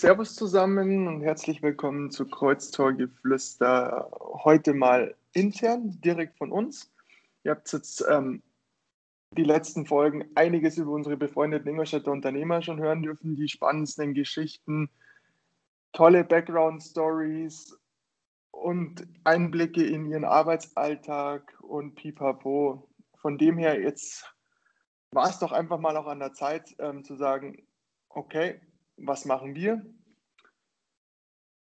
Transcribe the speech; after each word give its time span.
Servus 0.00 0.36
zusammen 0.36 1.08
und 1.08 1.22
herzlich 1.22 1.60
willkommen 1.60 2.12
zu 2.12 2.24
Kreuztorgeflüster. 2.24 4.08
Heute 4.44 4.72
mal 4.72 5.16
intern, 5.32 6.00
direkt 6.00 6.38
von 6.38 6.52
uns. 6.52 6.88
Ihr 7.42 7.50
habt 7.50 7.72
jetzt 7.72 8.06
ähm, 8.08 8.40
die 9.32 9.42
letzten 9.42 9.86
Folgen 9.86 10.30
einiges 10.36 10.78
über 10.78 10.92
unsere 10.92 11.16
befreundeten 11.16 11.68
Ingolstädter 11.68 12.12
Unternehmer 12.12 12.62
schon 12.62 12.78
hören 12.78 13.02
dürfen, 13.02 13.34
die 13.34 13.48
spannendsten 13.48 14.14
Geschichten, 14.14 14.88
tolle 15.92 16.22
Background-Stories 16.22 17.76
und 18.52 19.04
Einblicke 19.24 19.84
in 19.84 20.06
ihren 20.06 20.24
Arbeitsalltag 20.24 21.58
und 21.60 21.96
pipapo. 21.96 22.88
Von 23.16 23.36
dem 23.36 23.58
her, 23.58 23.80
jetzt 23.80 24.32
war 25.10 25.28
es 25.28 25.40
doch 25.40 25.50
einfach 25.50 25.80
mal 25.80 25.96
auch 25.96 26.06
an 26.06 26.20
der 26.20 26.34
Zeit 26.34 26.76
ähm, 26.78 27.02
zu 27.02 27.16
sagen, 27.16 27.66
okay, 28.10 28.60
was 28.98 29.24
machen 29.24 29.54
wir 29.54 29.84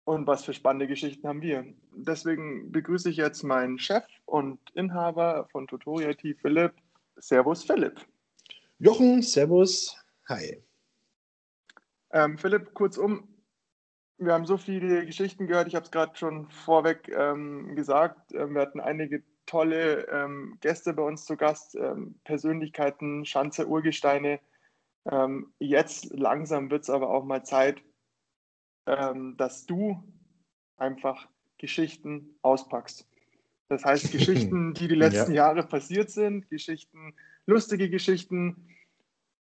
und 0.04 0.28
was 0.28 0.44
für 0.44 0.54
spannende 0.54 0.88
Geschichten 0.88 1.28
haben 1.28 1.42
wir. 1.42 1.66
Deswegen 1.96 2.72
begrüße 2.72 3.10
ich 3.10 3.18
jetzt 3.18 3.44
meinen 3.44 3.80
Chef 3.80 4.04
und 4.26 4.60
Inhaber 4.74 5.48
von 5.52 5.68
Tutorial 5.68 6.12
IT, 6.12 6.40
Philipp. 6.40 6.74
Servus, 7.18 7.64
Philipp. 7.64 8.06
Jochen, 8.80 9.22
Servus, 9.22 9.96
hi. 10.28 10.64
Ähm, 12.12 12.38
Philipp, 12.38 12.74
kurzum, 12.74 13.28
wir 14.18 14.34
haben 14.34 14.46
so 14.46 14.58
viele 14.58 15.06
Geschichten 15.06 15.48
gehört. 15.48 15.68
Ich 15.68 15.76
habe 15.76 15.86
es 15.86 15.92
gerade 15.92 16.16
schon 16.16 16.50
vorweg 16.50 17.10
ähm, 17.10 17.76
gesagt. 17.76 18.34
Ähm, 18.34 18.54
wir 18.54 18.62
hatten 18.62 18.80
einige 18.80 19.24
tolle 19.46 20.08
ähm, 20.10 20.58
Gäste 20.62 20.94
bei 20.94 21.04
uns 21.04 21.26
zu 21.26 21.38
Gast, 21.38 21.76
ähm, 21.76 22.16
Persönlichkeiten, 22.24 23.26
Schanze, 23.26 23.68
Urgesteine, 23.68 24.40
ähm, 25.10 25.54
jetzt 25.60 26.12
langsam 26.12 26.70
wird 26.70 26.84
es 26.84 26.90
aber 26.90 27.10
auch 27.10 27.24
mal 27.24 27.44
Zeit, 27.44 27.82
ähm, 28.86 29.36
dass 29.38 29.66
du 29.66 30.04
einfach 30.78 31.28
Geschichten 31.58 32.36
auspackst. 32.42 33.08
Das 33.68 33.86
heißt, 33.86 34.12
Geschichten, 34.12 34.74
die 34.74 34.88
die 34.88 34.96
letzten 34.96 35.34
ja. 35.34 35.48
Jahre 35.48 35.64
passiert 35.64 36.10
sind, 36.10 36.50
Geschichten, 36.50 37.14
lustige 37.46 37.90
Geschichten, 37.90 38.68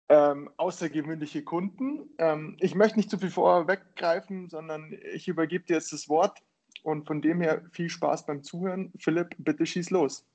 ähm, 0.10 0.50
außergewöhnliche 0.58 1.44
Kunden. 1.44 2.10
Ähm, 2.18 2.58
ich 2.60 2.76
möchte 2.76 2.98
nicht 2.98 3.10
zu 3.10 3.18
viel 3.18 3.32
vorweggreifen, 3.32 4.50
sondern 4.50 4.96
ich 5.14 5.28
übergebe 5.28 5.66
dir 5.66 5.76
jetzt 5.76 5.94
das 5.94 6.10
Wort 6.10 6.40
und 6.84 7.08
von 7.08 7.22
dem 7.22 7.42
her 7.42 7.64
viel 7.72 7.90
Spaß 7.90 8.26
beim 8.26 8.44
Zuhören. 8.44 8.92
Philipp, 9.00 9.36
bitte 9.38 9.66
schieß 9.66 9.90
los. 9.90 10.26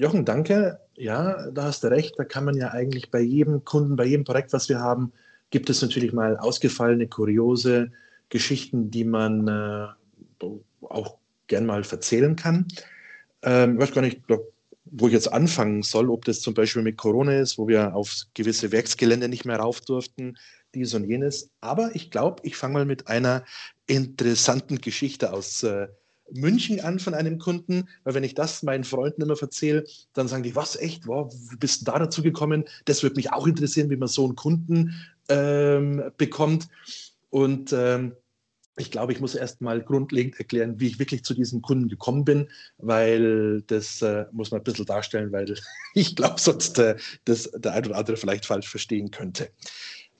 Jochen, 0.00 0.24
danke. 0.24 0.80
Ja, 0.96 1.50
da 1.50 1.64
hast 1.64 1.84
du 1.84 1.88
recht. 1.88 2.14
Da 2.18 2.24
kann 2.24 2.46
man 2.46 2.56
ja 2.56 2.68
eigentlich 2.68 3.10
bei 3.10 3.20
jedem 3.20 3.66
Kunden, 3.66 3.96
bei 3.96 4.06
jedem 4.06 4.24
Projekt, 4.24 4.54
was 4.54 4.70
wir 4.70 4.80
haben, 4.80 5.12
gibt 5.50 5.68
es 5.68 5.82
natürlich 5.82 6.14
mal 6.14 6.38
ausgefallene, 6.38 7.06
kuriose 7.06 7.92
Geschichten, 8.30 8.90
die 8.90 9.04
man 9.04 9.46
äh, 9.46 9.88
auch 10.80 11.18
gern 11.48 11.66
mal 11.66 11.82
erzählen 11.82 12.34
kann. 12.34 12.66
Ähm, 13.42 13.74
ich 13.74 13.80
weiß 13.82 13.92
gar 13.92 14.00
nicht, 14.00 14.22
wo 14.86 15.06
ich 15.06 15.12
jetzt 15.12 15.30
anfangen 15.30 15.82
soll, 15.82 16.08
ob 16.08 16.24
das 16.24 16.40
zum 16.40 16.54
Beispiel 16.54 16.80
mit 16.80 16.96
Corona 16.96 17.38
ist, 17.38 17.58
wo 17.58 17.68
wir 17.68 17.94
auf 17.94 18.22
gewisse 18.32 18.72
Werksgelände 18.72 19.28
nicht 19.28 19.44
mehr 19.44 19.58
rauf 19.58 19.82
durften, 19.82 20.38
dies 20.74 20.94
und 20.94 21.04
jenes. 21.04 21.50
Aber 21.60 21.94
ich 21.94 22.10
glaube, 22.10 22.40
ich 22.44 22.56
fange 22.56 22.72
mal 22.72 22.86
mit 22.86 23.08
einer 23.08 23.44
interessanten 23.86 24.80
Geschichte 24.80 25.30
aus 25.34 25.62
äh, 25.62 25.88
München 26.32 26.80
an 26.80 26.98
von 26.98 27.14
einem 27.14 27.38
Kunden, 27.38 27.88
weil 28.04 28.14
wenn 28.14 28.24
ich 28.24 28.34
das 28.34 28.62
meinen 28.62 28.84
Freunden 28.84 29.22
immer 29.22 29.40
erzähle, 29.40 29.84
dann 30.12 30.28
sagen 30.28 30.42
die, 30.42 30.56
was 30.56 30.76
echt, 30.76 31.06
wow, 31.06 31.32
wie 31.50 31.56
bist 31.56 31.82
du 31.82 31.84
da 31.86 31.98
dazu 31.98 32.22
gekommen? 32.22 32.64
Das 32.84 33.02
würde 33.02 33.16
mich 33.16 33.32
auch 33.32 33.46
interessieren, 33.46 33.90
wie 33.90 33.96
man 33.96 34.08
so 34.08 34.24
einen 34.24 34.36
Kunden 34.36 34.94
ähm, 35.28 36.10
bekommt. 36.16 36.68
Und 37.30 37.72
ähm, 37.72 38.12
ich 38.76 38.90
glaube, 38.90 39.12
ich 39.12 39.20
muss 39.20 39.34
erst 39.34 39.60
mal 39.60 39.82
grundlegend 39.82 40.38
erklären, 40.38 40.80
wie 40.80 40.88
ich 40.88 40.98
wirklich 40.98 41.24
zu 41.24 41.34
diesem 41.34 41.62
Kunden 41.62 41.88
gekommen 41.88 42.24
bin, 42.24 42.48
weil 42.78 43.62
das 43.62 44.00
äh, 44.02 44.26
muss 44.32 44.50
man 44.50 44.60
ein 44.60 44.64
bisschen 44.64 44.86
darstellen, 44.86 45.32
weil 45.32 45.54
ich 45.94 46.16
glaube, 46.16 46.40
sonst 46.40 46.78
äh, 46.78 46.96
das 47.24 47.50
der 47.52 47.72
ein 47.72 47.86
oder 47.86 47.96
andere 47.96 48.16
vielleicht 48.16 48.46
falsch 48.46 48.68
verstehen 48.68 49.10
könnte. 49.10 49.50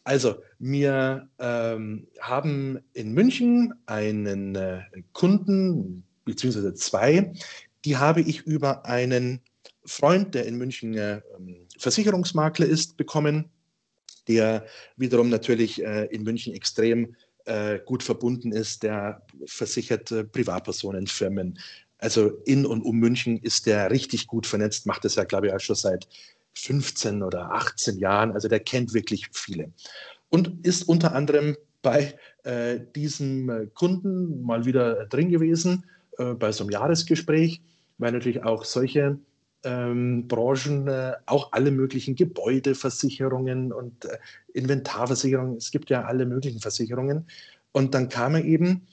Also, 0.04 0.42
wir 0.58 1.28
ähm, 1.38 2.06
haben 2.20 2.80
in 2.94 3.12
München 3.12 3.74
einen 3.86 4.54
äh, 4.56 4.82
Kunden, 5.12 6.04
beziehungsweise 6.24 6.74
zwei, 6.74 7.32
die 7.84 7.96
habe 7.96 8.20
ich 8.20 8.42
über 8.42 8.86
einen 8.86 9.40
Freund, 9.84 10.34
der 10.34 10.46
in 10.46 10.56
München 10.56 10.94
äh, 10.94 11.20
Versicherungsmakler 11.78 12.66
ist, 12.66 12.96
bekommen, 12.96 13.50
der 14.28 14.66
wiederum 14.96 15.30
natürlich 15.30 15.82
äh, 15.82 16.04
in 16.06 16.22
München 16.22 16.54
extrem 16.54 17.16
äh, 17.46 17.78
gut 17.80 18.02
verbunden 18.02 18.52
ist, 18.52 18.82
der 18.82 19.22
versichert 19.46 20.32
Privatpersonen, 20.32 21.06
Firmen. 21.06 21.58
Also 21.98 22.28
in 22.44 22.66
und 22.66 22.82
um 22.82 22.96
München 22.96 23.38
ist 23.38 23.66
der 23.66 23.90
richtig 23.90 24.26
gut 24.26 24.46
vernetzt, 24.46 24.86
macht 24.86 25.04
das 25.04 25.16
ja, 25.16 25.24
glaube 25.24 25.48
ich, 25.48 25.52
auch 25.52 25.60
schon 25.60 25.76
seit 25.76 26.08
15 26.54 27.22
oder 27.22 27.52
18 27.52 27.98
Jahren. 27.98 28.32
Also 28.32 28.48
der 28.48 28.60
kennt 28.60 28.94
wirklich 28.94 29.28
viele. 29.32 29.72
Und 30.28 30.64
ist 30.66 30.84
unter 30.84 31.14
anderem 31.14 31.56
bei 31.82 32.14
äh, 32.44 32.78
diesem 32.94 33.70
Kunden 33.74 34.42
mal 34.42 34.64
wieder 34.64 35.06
drin 35.06 35.30
gewesen, 35.30 35.84
äh, 36.20 36.34
bei 36.34 36.52
so 36.52 36.64
einem 36.64 36.70
Jahresgespräch, 36.70 37.62
weil 37.98 38.12
natürlich 38.12 38.44
auch 38.44 38.64
solche 38.64 39.18
ähm, 39.64 40.26
Branchen, 40.28 40.88
äh, 40.88 41.14
auch 41.26 41.52
alle 41.52 41.70
möglichen 41.70 42.14
Gebäudeversicherungen 42.14 43.72
und 43.72 44.04
äh, 44.04 44.18
Inventarversicherungen, 44.54 45.56
es 45.56 45.70
gibt 45.70 45.90
ja 45.90 46.04
alle 46.04 46.26
möglichen 46.26 46.60
Versicherungen. 46.60 47.26
Und 47.72 47.94
dann 47.94 48.08
kam 48.08 48.34
er 48.34 48.44
eben 48.44 48.86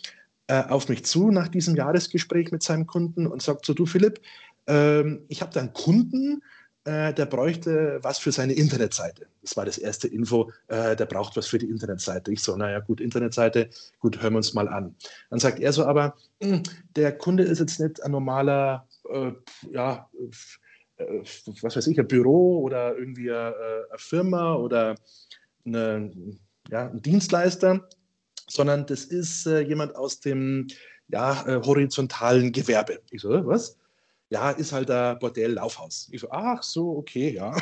äh, 0.47 0.63
auf 0.63 0.89
mich 0.89 1.05
zu 1.05 1.31
nach 1.31 1.47
diesem 1.47 1.75
Jahresgespräch 1.75 2.51
mit 2.51 2.63
seinem 2.63 2.85
Kunden 2.85 3.27
und 3.27 3.41
sagt 3.41 3.65
so, 3.65 3.73
du 3.73 3.85
Philipp, 3.85 4.21
ähm, 4.67 5.21
ich 5.27 5.41
habe 5.41 5.53
da 5.53 5.61
einen 5.61 5.73
Kunden, 5.73 6.41
äh, 6.87 7.13
der 7.13 7.25
bräuchte 7.25 7.99
was 8.01 8.17
für 8.17 8.31
seine 8.31 8.53
Internetseite. 8.53 9.27
Das 9.41 9.57
war 9.57 9.65
das 9.65 9.77
erste 9.77 10.07
Info, 10.07 10.51
äh, 10.69 10.95
der 10.95 11.05
braucht 11.05 11.35
was 11.35 11.47
für 11.47 11.57
die 11.57 11.69
Internetseite. 11.69 12.31
Ich 12.31 12.41
so, 12.41 12.55
naja, 12.55 12.79
gut, 12.79 13.01
Internetseite, 13.01 13.69
gut, 13.99 14.21
hören 14.21 14.33
wir 14.33 14.37
uns 14.37 14.53
mal 14.53 14.69
an. 14.69 14.95
Dann 15.29 15.39
sagt 15.39 15.59
er 15.59 15.73
so, 15.73 15.85
aber 15.85 16.15
hm, 16.41 16.63
der 16.95 17.17
Kunde 17.17 17.43
ist 17.43 17.59
jetzt 17.59 17.81
nicht 17.81 18.01
ein 18.01 18.11
normaler, 18.11 18.87
äh, 19.09 19.31
ja, 19.69 20.09
äh, 20.97 21.21
was 21.61 21.75
weiß 21.75 21.87
ich, 21.87 21.99
ein 21.99 22.07
Büro 22.07 22.61
oder 22.61 22.97
irgendwie 22.97 23.31
eine, 23.31 23.49
äh, 23.49 23.89
eine 23.89 23.97
Firma 23.97 24.55
oder 24.55 24.95
eine, 25.65 26.11
ja, 26.69 26.89
ein 26.89 27.01
Dienstleister, 27.01 27.85
sondern 28.47 28.85
das 28.85 29.03
ist 29.03 29.45
jemand 29.45 29.93
aus 29.97 30.21
dem 30.21 30.67
ja, 31.09 31.45
horizontalen 31.65 32.53
Gewerbe. 32.53 33.01
Ich 33.11 33.21
so, 33.21 33.45
was? 33.45 33.77
Ja, 34.29 34.51
ist 34.51 34.71
halt 34.71 34.91
ein 34.91 35.19
Bordell-Laufhaus. 35.19 36.09
Ich 36.11 36.21
so, 36.21 36.29
ach 36.31 36.63
so, 36.63 36.97
okay, 36.97 37.33
ja. 37.33 37.55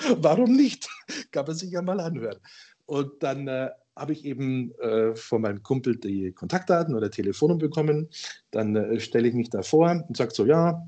Warum 0.18 0.54
nicht? 0.54 0.88
Kann 1.32 1.46
man 1.46 1.56
sich 1.56 1.70
ja 1.70 1.82
mal 1.82 2.00
anhören. 2.00 2.38
Und 2.86 3.22
dann 3.22 3.48
äh, 3.48 3.70
habe 3.96 4.12
ich 4.12 4.24
eben 4.24 4.72
äh, 4.78 5.14
von 5.16 5.42
meinem 5.42 5.62
Kumpel 5.62 5.96
die 5.96 6.32
Kontaktdaten 6.32 6.94
oder 6.94 7.10
Telefonnummer 7.10 7.60
bekommen. 7.60 8.08
Dann 8.50 8.76
äh, 8.76 9.00
stelle 9.00 9.28
ich 9.28 9.34
mich 9.34 9.50
da 9.50 9.62
vor 9.62 10.04
und 10.06 10.16
sage 10.16 10.32
so, 10.32 10.44
ja, 10.44 10.86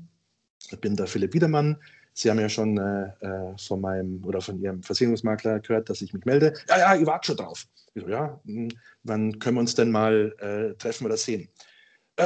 ich 0.69 0.79
bin 0.79 0.95
der 0.95 1.07
Philipp 1.07 1.33
Wiedermann. 1.33 1.77
Sie 2.13 2.29
haben 2.29 2.39
ja 2.39 2.49
schon 2.49 2.77
äh, 2.77 3.07
äh, 3.25 3.57
von 3.57 3.81
meinem 3.81 4.23
oder 4.23 4.41
von 4.41 4.59
Ihrem 4.59 4.83
Versicherungsmakler 4.83 5.59
gehört, 5.59 5.89
dass 5.89 6.01
ich 6.01 6.13
mich 6.13 6.25
melde. 6.25 6.53
Ja, 6.67 6.77
ja, 6.77 6.95
ich 6.95 7.05
warte 7.05 7.27
schon 7.27 7.37
drauf. 7.37 7.65
Ich 7.93 8.03
so, 8.03 8.09
ja, 8.09 8.39
hm, 8.45 8.69
wann 9.03 9.39
können 9.39 9.57
wir 9.57 9.61
uns 9.61 9.75
denn 9.75 9.91
mal 9.91 10.33
äh, 10.39 10.75
treffen 10.75 11.05
oder 11.05 11.17
sehen? 11.17 11.49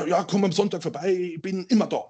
ja, 0.07 0.23
komm 0.23 0.43
am 0.43 0.51
Sonntag 0.51 0.81
vorbei, 0.81 1.11
ich 1.35 1.39
bin 1.39 1.65
immer 1.65 1.85
da. 1.85 2.05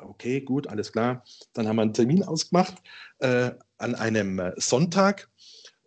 Okay, 0.00 0.40
gut, 0.40 0.66
alles 0.66 0.92
klar. 0.92 1.24
Dann 1.52 1.68
haben 1.68 1.76
wir 1.76 1.82
einen 1.82 1.94
Termin 1.94 2.22
ausgemacht 2.22 2.74
äh, 3.18 3.52
an 3.78 3.94
einem 3.94 4.38
äh, 4.38 4.52
Sonntag 4.56 5.28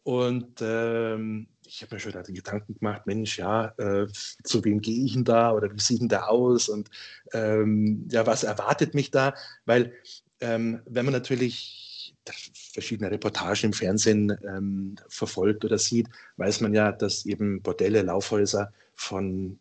und 0.03 0.61
ähm, 0.61 1.47
ich 1.65 1.81
habe 1.81 1.95
mir 1.95 1.99
schon 1.99 2.13
die 2.27 2.33
Gedanken 2.33 2.75
gemacht, 2.75 3.07
Mensch, 3.07 3.39
ja, 3.39 3.73
äh, 3.77 4.07
zu 4.43 4.63
wem 4.63 4.81
gehe 4.81 5.05
ich 5.05 5.13
denn 5.13 5.23
da 5.23 5.51
oder 5.51 5.71
wie 5.73 5.79
sieht 5.79 6.01
denn 6.01 6.09
da 6.09 6.25
aus 6.25 6.69
und 6.69 6.89
ähm, 7.33 8.07
ja, 8.11 8.25
was 8.27 8.43
erwartet 8.43 8.93
mich 8.93 9.11
da? 9.11 9.33
Weil 9.65 9.93
ähm, 10.41 10.81
wenn 10.85 11.05
man 11.05 11.13
natürlich 11.13 12.15
verschiedene 12.73 13.11
Reportagen 13.11 13.67
im 13.67 13.73
Fernsehen 13.73 14.37
ähm, 14.47 14.95
verfolgt 15.07 15.65
oder 15.65 15.77
sieht, 15.77 16.07
weiß 16.37 16.61
man 16.61 16.73
ja, 16.73 16.91
dass 16.91 17.25
eben 17.25 17.61
Bordelle, 17.61 18.01
Laufhäuser 18.01 18.73
von 18.95 19.59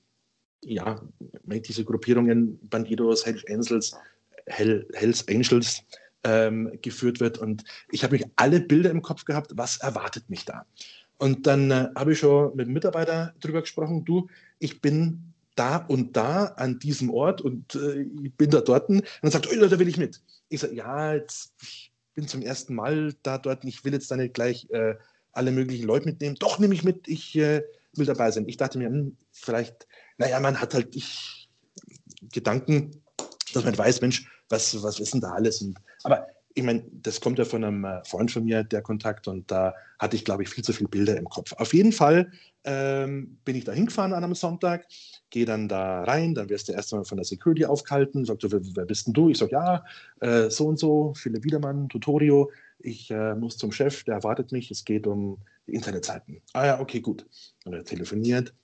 ja, 0.63 1.01
diese 1.45 1.85
Gruppierungen, 1.85 2.59
Bandidos, 2.69 3.27
Hells 3.27 3.45
Angels, 3.49 3.97
Hell, 4.47 4.87
Hells 4.95 5.27
Angels 5.29 5.83
ähm, 6.25 6.79
geführt 6.83 7.21
wird. 7.21 7.39
Und 7.39 7.65
ich 7.91 8.03
habe 8.03 8.17
mich 8.17 8.27
alle 8.37 8.61
Bilder 8.61 8.91
im 8.91 9.03
Kopf 9.03 9.25
gehabt, 9.25 9.53
was 9.57 9.79
erwartet 9.79 10.29
mich 10.31 10.45
da. 10.45 10.67
Und 11.19 11.47
dann 11.47 11.71
äh, 11.71 11.89
habe 11.95 12.13
ich 12.13 12.19
schon 12.19 12.55
mit 12.57 12.67
dem 12.67 12.73
Mitarbeiter 12.73 13.35
darüber 13.41 13.61
gesprochen, 13.61 14.05
du, 14.05 14.29
ich 14.59 14.81
bin 14.81 15.33
da 15.55 15.77
und 15.77 16.17
da 16.17 16.47
an 16.47 16.79
diesem 16.81 17.11
Ort 17.11 17.41
und 17.41 17.77
äh, 17.77 18.03
ich 18.23 18.35
bin 18.35 18.51
da 18.51 18.61
dort. 18.61 18.89
Und 18.89 19.05
dann 19.23 19.31
sagt, 19.31 19.49
oh, 19.51 19.67
da 19.67 19.79
will 19.79 19.89
ich 19.89 19.97
mit. 19.97 20.21
Ich 20.49 20.61
sage, 20.61 20.75
ja, 20.75 21.15
jetzt, 21.15 21.55
ich 21.63 21.93
bin 22.15 22.27
zum 22.27 22.43
ersten 22.43 22.75
Mal 22.75 23.15
da 23.23 23.39
dort, 23.39 23.65
ich 23.65 23.85
will 23.85 23.93
jetzt 23.93 24.11
da 24.11 24.17
nicht 24.17 24.35
gleich 24.35 24.69
äh, 24.71 24.95
alle 25.33 25.53
möglichen 25.53 25.87
Leute 25.87 26.07
mitnehmen. 26.07 26.37
Doch, 26.39 26.59
nehme 26.59 26.75
ich 26.75 26.85
mit, 26.85 27.07
ich 27.07 27.37
äh, 27.37 27.63
will 27.95 28.07
dabei 28.07 28.31
sein. 28.31 28.49
Ich 28.49 28.57
dachte 28.57 28.79
mir, 28.79 28.89
hm, 28.89 29.17
vielleicht, 29.31 29.87
naja, 30.19 30.41
man 30.41 30.61
hat 30.61 30.75
halt 30.75 30.97
ich, 30.97 31.49
Gedanken, 32.33 33.03
dass 33.53 33.65
man 33.65 33.77
weiß, 33.77 34.01
Mensch, 34.01 34.27
was, 34.55 34.83
was 34.83 35.01
ist 35.01 35.13
denn 35.13 35.21
da 35.21 35.33
alles? 35.33 35.61
Und, 35.61 35.79
aber 36.05 36.27
ich 36.55 36.63
meine, 36.63 36.85
das 37.03 37.21
kommt 37.21 37.39
ja 37.39 37.45
von 37.45 37.65
einem 37.65 37.85
äh, 37.85 38.05
Freund 38.05 38.31
von 38.31 38.45
mir, 38.45 38.63
der 38.63 38.83
Kontakt, 38.83 39.27
und 39.27 39.51
da 39.51 39.75
hatte 39.99 40.17
ich, 40.17 40.25
glaube 40.25 40.45
ich, 40.45 40.49
viel 40.49 40.63
zu 40.63 40.73
viele 40.73 40.89
Bilder 40.89 41.17
im 41.17 41.29
Kopf. 41.29 41.53
Auf 41.55 41.75
jeden 41.75 41.91
Fall 41.93 42.31
ähm, 42.63 43.39
bin 43.45 43.57
ich 43.57 43.65
da 43.65 43.73
hingefahren 43.73 44.13
an 44.13 44.23
einem 44.23 44.35
Sonntag, 44.35 44.87
gehe 45.31 45.45
dann 45.45 45.69
da 45.69 46.05
rein, 46.05 46.35
dann 46.35 46.49
wirst 46.49 46.69
du 46.69 46.73
erst 46.73 46.93
einmal 46.93 47.05
von 47.05 47.19
der 47.19 47.25
Security 47.25 47.67
aufgehalten, 47.67 48.25
sagt 48.25 48.45
du, 48.45 48.53
wer, 48.53 48.61
wer 48.75 48.87
bist 48.87 49.07
denn 49.07 49.15
du? 49.15 49.31
Ich 49.31 49.39
sage, 49.39 49.53
ja, 49.53 49.85
äh, 50.21 50.49
so 50.49 50.69
und 50.69 50.79
so, 50.79 51.13
Philipp 51.17 51.43
Wiedermann, 51.43 51.89
Tutorio, 51.89 52.51
ich 52.79 53.11
äh, 53.11 53.35
muss 53.35 53.57
zum 53.57 53.73
Chef, 53.73 54.05
der 54.05 54.15
erwartet 54.15 54.53
mich, 54.53 54.71
es 54.71 54.85
geht 54.85 55.07
um 55.07 55.39
die 55.67 55.75
Internetseiten. 55.75 56.41
Ah 56.53 56.67
ja, 56.67 56.81
okay, 56.81 57.01
gut. 57.01 57.27
Und 57.65 57.73
er 57.73 57.85
telefoniert, 57.85 58.55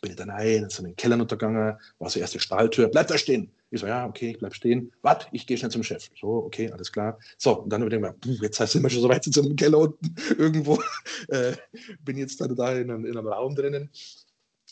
bin 0.00 0.12
ich 0.12 0.16
dann 0.16 0.30
rein, 0.30 0.70
so 0.70 0.82
in 0.82 0.90
den 0.90 0.96
Keller 0.96 1.20
untergegangen, 1.20 1.76
war 1.98 2.10
so 2.10 2.18
erste 2.18 2.40
Stahltür, 2.40 2.88
bleib 2.88 3.08
da 3.08 3.18
stehen. 3.18 3.50
Ich 3.74 3.80
so, 3.80 3.86
ja, 3.86 4.06
okay, 4.06 4.30
ich 4.30 4.38
bleib 4.38 4.54
stehen. 4.54 4.92
Warte, 5.02 5.26
ich 5.32 5.46
gehe 5.46 5.58
schnell 5.58 5.70
zum 5.70 5.82
Chef. 5.82 6.08
So, 6.20 6.28
okay, 6.44 6.70
alles 6.70 6.92
klar. 6.92 7.18
So, 7.38 7.62
und 7.62 7.70
dann 7.70 7.82
überlegen 7.82 8.02
wir, 8.02 8.14
jetzt 8.40 8.56
sind 8.56 8.82
wir 8.82 8.90
schon 8.90 9.02
so 9.02 9.08
weit, 9.08 9.24
sind 9.24 9.36
wir 9.36 9.44
im 9.44 9.56
Keller 9.56 9.78
unten 9.78 10.14
irgendwo. 10.38 10.80
Äh, 11.28 11.52
bin 12.04 12.18
jetzt 12.18 12.40
da, 12.40 12.48
da 12.48 12.72
in, 12.72 12.90
einem, 12.90 13.06
in 13.06 13.16
einem 13.16 13.26
Raum 13.26 13.54
drinnen. 13.54 13.88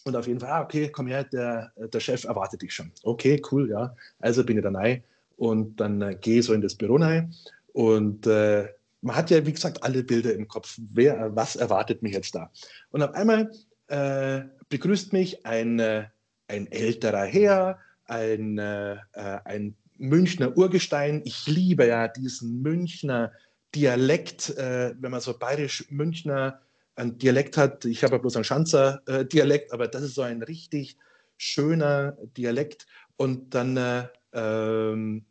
Und 0.05 0.17
auf 0.17 0.27
jeden 0.27 0.41
Fall, 0.41 0.51
ah, 0.51 0.63
okay, 0.63 0.89
komm 0.91 1.07
her, 1.07 1.25
der, 1.25 1.73
der 1.77 2.01
Chef 2.01 2.25
erwartet 2.25 2.61
dich 2.61 2.75
schon. 2.75 2.93
Okay, 3.05 3.41
cool, 3.51 3.71
ja. 3.71 3.97
Also 4.19 4.45
bin 4.45 4.59
ich 4.59 4.63
da 4.63 4.71
rein 4.71 5.03
und 5.37 5.77
dann 5.81 6.03
äh, 6.03 6.17
gehe 6.21 6.43
so 6.43 6.53
in 6.53 6.61
das 6.61 6.75
Büro 6.75 6.97
rein 6.97 7.35
und 7.73 8.27
äh, 8.27 8.69
man 9.01 9.17
hat 9.17 9.31
ja, 9.31 9.45
wie 9.45 9.53
gesagt, 9.53 9.83
alle 9.83 10.05
Bilder 10.05 10.35
im 10.35 10.47
Kopf. 10.47 10.79
Wer, 10.93 11.35
was 11.35 11.57
erwartet 11.57 12.03
mich 12.03 12.13
jetzt 12.13 12.35
da? 12.35 12.51
Und 12.91 13.03
auf 13.03 13.13
einmal 13.15 13.51
äh, 13.89 14.43
begrüßt 14.69 15.13
mich 15.13 15.45
ein, 15.45 15.79
äh, 15.81 16.05
ein 16.49 16.71
älterer 16.71 17.25
Herr, 17.25 17.79
ein, 18.13 18.59
äh, 18.59 18.95
äh, 19.13 19.39
ein 19.45 19.77
Münchner 19.97 20.57
Urgestein. 20.57 21.23
Ich 21.25 21.47
liebe 21.47 21.87
ja 21.87 22.09
diesen 22.09 22.61
Münchner 22.63 23.33
Dialekt, 23.75 24.51
äh, 24.51 24.95
wenn 24.99 25.11
man 25.11 25.21
so 25.21 25.39
bayerisch-Münchner 25.39 26.61
ein 26.95 27.17
Dialekt 27.19 27.57
hat. 27.57 27.85
Ich 27.87 28.05
habe 28.05 28.15
ja 28.15 28.19
bloß 28.19 28.37
einen 28.37 28.45
Schanzer-Dialekt, 28.45 29.71
äh, 29.71 29.75
aber 29.75 29.89
das 29.89 30.03
ist 30.03 30.15
so 30.15 30.23
ein 30.23 30.43
richtig 30.43 30.99
schöner 31.39 32.17
Dialekt. 32.37 32.87
Und 33.17 33.55
dann 33.55 33.77
äh, 33.77 34.09
ähm, 34.35 35.25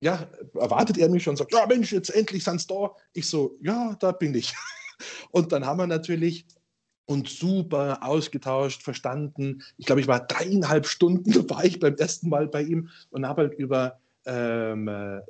ja, 0.00 0.28
erwartet 0.54 0.98
er 0.98 1.08
mich 1.08 1.22
schon 1.22 1.32
und 1.32 1.36
sagt, 1.36 1.52
ja 1.52 1.66
Mensch, 1.66 1.92
jetzt 1.92 2.10
endlich 2.10 2.42
sind 2.42 2.60
sie 2.60 2.66
da. 2.66 2.90
Ich 3.12 3.28
so, 3.28 3.56
ja, 3.60 3.96
da 4.00 4.12
bin 4.12 4.34
ich. 4.34 4.54
Und 5.30 5.52
dann 5.52 5.66
haben 5.66 5.78
wir 5.78 5.86
natürlich 5.86 6.46
und 7.06 7.28
super 7.28 7.98
ausgetauscht, 8.02 8.82
verstanden. 8.82 9.62
Ich 9.76 9.86
glaube, 9.86 10.00
ich 10.00 10.08
war 10.08 10.26
dreieinhalb 10.26 10.86
Stunden, 10.86 11.34
war 11.50 11.64
ich 11.64 11.78
beim 11.80 11.94
ersten 11.96 12.28
Mal 12.28 12.48
bei 12.48 12.62
ihm 12.62 12.88
und 13.10 13.26
habe 13.26 13.42
halt 13.42 13.54
über 13.54 13.98
ähm, 14.26 14.88
äh, 14.88 15.20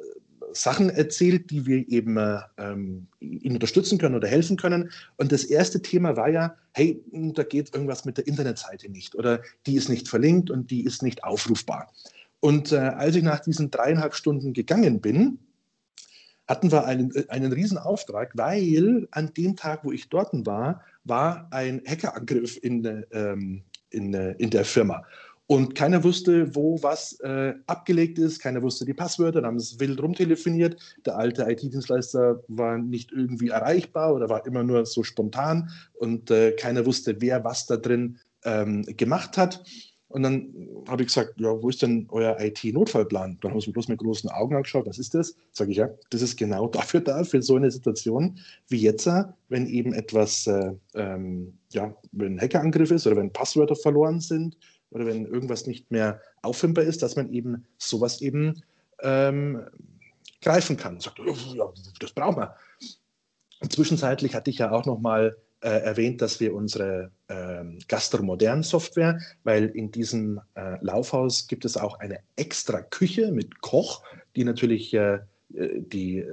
Sachen 0.53 0.91
erzählt, 0.91 1.51
die 1.51 1.67
wir 1.67 1.89
eben 1.89 2.17
äh, 2.17 2.39
ähm, 2.59 3.09
ihn 3.21 3.55
unterstützen 3.55 3.99
können 3.99 4.15
oder 4.15 4.29
helfen 4.29 4.57
können. 4.57 4.91
Und 5.17 5.33
das 5.33 5.45
erste 5.45 5.83
Thema 5.83 6.17
war 6.17 6.29
ja, 6.29 6.55
hey, 6.73 7.03
da 7.13 7.43
geht 7.43 7.75
irgendwas 7.75 8.05
mit 8.05 8.19
der 8.19 8.27
Internetseite 8.27 8.89
nicht 8.91 9.15
oder 9.15 9.43
die 9.67 9.75
ist 9.75 9.89
nicht 9.89 10.09
verlinkt 10.09 10.51
und 10.51 10.71
die 10.71 10.85
ist 10.85 11.03
nicht 11.03 11.25
aufrufbar. 11.25 11.93
Und 12.41 12.73
äh, 12.73 12.77
als 12.77 13.17
ich 13.17 13.23
nach 13.23 13.41
diesen 13.41 13.71
dreieinhalb 13.71 14.15
Stunden 14.15 14.53
gegangen 14.53 15.01
bin, 15.01 15.39
hatten 16.47 16.71
wir 16.71 16.85
einen, 16.85 17.15
äh, 17.15 17.25
einen 17.29 17.53
riesen 17.53 17.79
Auftrag, 17.79 18.33
weil 18.35 19.09
an 19.11 19.33
dem 19.35 19.57
Tag, 19.57 19.85
wo 19.85 19.93
ich 19.93 20.09
dort 20.09 20.31
war, 20.47 20.83
war 21.05 21.49
ein 21.51 21.83
Hackerangriff 21.87 22.59
in, 22.63 23.05
ähm, 23.13 23.63
in, 23.91 24.15
in 24.15 24.51
der 24.51 24.65
Firma. 24.65 25.05
Und 25.47 25.75
keiner 25.75 26.03
wusste, 26.03 26.55
wo 26.55 26.83
was 26.83 27.21
äh, 27.21 27.55
abgelegt 27.67 28.19
ist, 28.19 28.41
keiner 28.41 28.63
wusste 28.63 28.87
die 28.87 28.95
Passwörter, 28.95 29.43
dann 29.43 29.49
haben 29.49 29.57
es 29.57 29.79
wild 29.79 30.03
rumtelefoniert. 30.03 30.81
Der 31.05 31.17
alte 31.19 31.43
IT-Dienstleister 31.43 32.43
war 32.49 32.79
nicht 32.79 33.13
irgendwie 33.13 33.49
erreichbar 33.49 34.15
oder 34.15 34.31
war 34.31 34.47
immer 34.47 34.63
nur 34.63 34.87
so 34.87 35.03
spontan 35.03 35.71
und 35.93 36.31
äh, 36.31 36.53
keiner 36.53 36.87
wusste, 36.87 37.17
wer 37.21 37.45
was 37.45 37.67
da 37.67 37.77
drin 37.77 38.19
ähm, 38.45 38.85
gemacht 38.97 39.37
hat. 39.37 39.63
Und 40.15 40.23
dann 40.23 40.69
habe 40.87 41.03
ich 41.03 41.09
gesagt, 41.09 41.41
ja, 41.41 41.61
wo 41.61 41.69
ist 41.69 41.83
denn 41.83 42.07
euer 42.09 42.39
IT-Notfallplan? 42.39 43.37
Dann 43.41 43.51
haben 43.51 43.61
sie 43.61 43.73
bloß 43.73 43.89
mit 43.89 43.99
großen 43.99 44.31
Augen 44.31 44.55
angeschaut, 44.55 44.87
was 44.87 45.01
ist 45.01 45.13
das? 45.13 45.35
Sage 45.51 45.73
ich, 45.73 45.79
ja, 45.79 45.91
das 46.11 46.23
ist 46.23 46.37
genau 46.37 46.69
dafür 46.79 47.01
da, 47.01 47.25
für 47.25 47.43
so 47.43 47.57
eine 47.57 47.69
Situation 47.69 48.39
wie 48.69 48.77
jetzt, 48.77 49.11
wenn 49.49 49.67
eben 49.67 49.93
etwas, 49.93 50.47
äh, 50.47 50.71
ähm, 50.95 51.59
ja, 51.73 51.93
wenn 52.13 52.35
ein 52.35 52.41
Hackerangriff 52.41 52.93
ist 52.93 53.09
oder 53.09 53.17
wenn 53.17 53.33
Passwörter 53.33 53.75
verloren 53.75 54.21
sind 54.21 54.57
oder 54.91 55.05
wenn 55.05 55.27
irgendwas 55.27 55.67
nicht 55.67 55.91
mehr 55.91 56.21
auffindbar 56.43 56.85
ist, 56.85 57.03
dass 57.03 57.17
man 57.17 57.33
eben 57.33 57.67
sowas 57.79 58.21
eben 58.21 58.63
ähm, 59.03 59.65
greifen 60.43 60.77
kann. 60.77 61.01
Sagt, 61.01 61.19
ja, 61.19 61.73
das 61.99 62.13
brauchen 62.13 62.37
wir. 62.37 62.55
Und 63.59 63.73
zwischenzeitlich 63.73 64.37
hatte 64.37 64.51
ich 64.51 64.59
ja 64.59 64.71
auch 64.71 64.87
noch 64.87 65.01
mal 65.01 65.37
äh, 65.65 65.81
erwähnt, 65.81 66.21
dass 66.21 66.41
wir 66.41 66.55
unsere 66.55 67.11
äh, 67.29 67.65
Gastromodern 67.89 68.63
Software, 68.63 69.19
weil 69.45 69.67
in 69.67 69.91
diesem 69.91 70.41
äh, 70.55 70.77
Laufhaus 70.83 71.49
gibt 71.49 71.65
es 71.65 71.79
auch 71.79 71.99
eine 72.01 72.19
extra 72.37 72.83
Küche 72.83 73.33
mit 73.33 73.63
Koch, 73.63 74.03
die 74.37 74.45
natürlich 74.45 74.93
äh, 74.93 75.21
äh, 75.55 75.81
die 75.81 76.25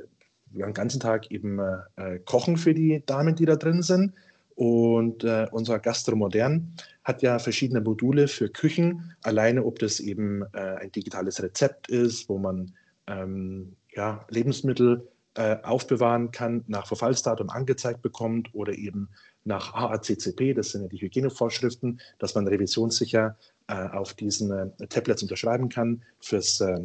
den 0.53 0.73
ganzen 0.73 0.99
Tag 0.99 1.31
eben 1.31 1.59
äh, 1.95 2.19
kochen 2.25 2.57
für 2.57 2.73
die 2.73 3.03
Damen, 3.05 3.37
die 3.37 3.45
da 3.45 3.55
drin 3.55 3.81
sind. 3.81 4.13
Und 4.55 5.23
äh, 5.23 5.47
unser 5.51 5.79
Gastromodern 5.79 6.75
hat 7.05 7.21
ja 7.21 7.39
verschiedene 7.39 7.79
Module 7.79 8.27
für 8.27 8.49
Küchen, 8.49 9.15
alleine 9.23 9.63
ob 9.63 9.79
das 9.79 10.01
eben 10.01 10.43
äh, 10.51 10.75
ein 10.81 10.91
digitales 10.91 11.41
Rezept 11.41 11.87
ist, 11.87 12.27
wo 12.27 12.37
man 12.37 12.73
ähm, 13.07 13.77
ja, 13.95 14.25
Lebensmittel 14.29 15.07
äh, 15.35 15.57
aufbewahren 15.63 16.31
kann, 16.31 16.63
nach 16.67 16.87
Verfallsdatum 16.87 17.49
angezeigt 17.49 18.01
bekommt 18.01 18.53
oder 18.53 18.73
eben 18.73 19.09
nach 19.43 19.73
HACCP, 19.73 20.53
das 20.53 20.71
sind 20.71 20.83
ja 20.83 20.87
die 20.87 21.01
Hygienevorschriften, 21.01 21.99
dass 22.19 22.35
man 22.35 22.47
revisionssicher 22.47 23.37
äh, 23.67 23.73
auf 23.73 24.13
diesen 24.13 24.51
äh, 24.51 24.87
Tablets 24.87 25.23
unterschreiben 25.23 25.69
kann 25.69 26.03
fürs 26.19 26.59
äh, 26.61 26.81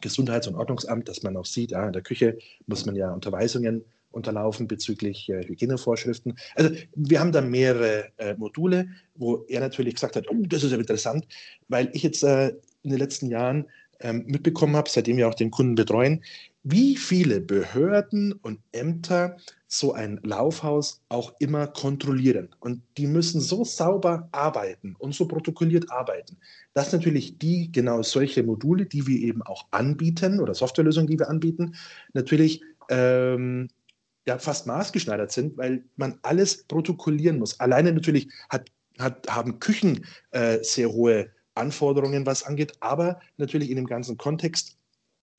Gesundheits- 0.00 0.46
und 0.46 0.54
Ordnungsamt, 0.54 1.08
dass 1.08 1.22
man 1.22 1.36
auch 1.36 1.46
sieht, 1.46 1.72
ja, 1.72 1.86
in 1.86 1.92
der 1.92 2.02
Küche 2.02 2.38
muss 2.66 2.86
man 2.86 2.96
ja 2.96 3.12
Unterweisungen 3.12 3.84
unterlaufen 4.10 4.66
bezüglich 4.66 5.28
äh, 5.28 5.46
Hygienevorschriften. 5.46 6.38
Also 6.54 6.70
wir 6.94 7.20
haben 7.20 7.32
da 7.32 7.42
mehrere 7.42 8.10
äh, 8.16 8.34
Module, 8.34 8.88
wo 9.14 9.44
er 9.48 9.60
natürlich 9.60 9.94
gesagt 9.94 10.16
hat, 10.16 10.30
oh, 10.30 10.42
das 10.46 10.64
ist 10.64 10.72
ja 10.72 10.78
interessant, 10.78 11.26
weil 11.68 11.90
ich 11.92 12.02
jetzt 12.02 12.22
äh, 12.22 12.48
in 12.82 12.90
den 12.90 12.98
letzten 12.98 13.26
Jahren 13.26 13.66
ähm, 14.00 14.24
mitbekommen 14.26 14.76
habe, 14.76 14.90
seitdem 14.90 15.16
wir 15.16 15.28
auch 15.28 15.34
den 15.34 15.50
Kunden 15.50 15.74
betreuen, 15.74 16.22
wie 16.62 16.96
viele 16.96 17.40
Behörden 17.40 18.32
und 18.32 18.58
Ämter 18.72 19.36
so 19.68 19.92
ein 19.92 20.20
Laufhaus 20.24 21.00
auch 21.08 21.32
immer 21.38 21.68
kontrollieren. 21.68 22.48
Und 22.60 22.82
die 22.96 23.06
müssen 23.06 23.40
so 23.40 23.64
sauber 23.64 24.28
arbeiten 24.32 24.96
und 24.98 25.14
so 25.14 25.28
protokolliert 25.28 25.90
arbeiten, 25.90 26.38
dass 26.74 26.92
natürlich 26.92 27.38
die 27.38 27.70
genau 27.70 28.02
solche 28.02 28.42
Module, 28.42 28.86
die 28.86 29.06
wir 29.06 29.18
eben 29.20 29.42
auch 29.42 29.66
anbieten 29.70 30.40
oder 30.40 30.54
Softwarelösungen, 30.54 31.08
die 31.08 31.18
wir 31.18 31.28
anbieten, 31.28 31.74
natürlich 32.14 32.62
ähm, 32.90 33.68
ja, 34.26 34.38
fast 34.38 34.66
maßgeschneidert 34.66 35.30
sind, 35.30 35.56
weil 35.56 35.84
man 35.96 36.18
alles 36.22 36.64
protokollieren 36.64 37.38
muss. 37.38 37.60
Alleine 37.60 37.92
natürlich 37.92 38.28
hat, 38.48 38.70
hat, 38.98 39.28
haben 39.28 39.60
Küchen 39.60 40.04
äh, 40.32 40.58
sehr 40.62 40.90
hohe 40.90 41.30
Anforderungen, 41.56 42.26
was 42.26 42.42
angeht, 42.42 42.74
aber 42.80 43.20
natürlich 43.36 43.70
in 43.70 43.76
dem 43.76 43.86
ganzen 43.86 44.16
Kontext 44.16 44.76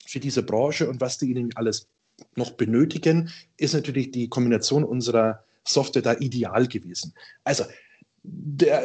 für 0.06 0.20
diese 0.20 0.44
Branche 0.44 0.90
und 0.90 1.02
was 1.02 1.18
die 1.18 1.30
ihnen 1.30 1.56
alles 1.56 1.88
noch 2.36 2.52
benötigen, 2.52 3.30
ist 3.58 3.74
natürlich 3.74 4.12
die 4.12 4.30
Kombination 4.30 4.84
unserer 4.84 5.44
Software 5.66 6.02
da 6.02 6.14
ideal 6.14 6.68
gewesen. 6.68 7.14
Also 7.44 7.66
der, 8.24 8.82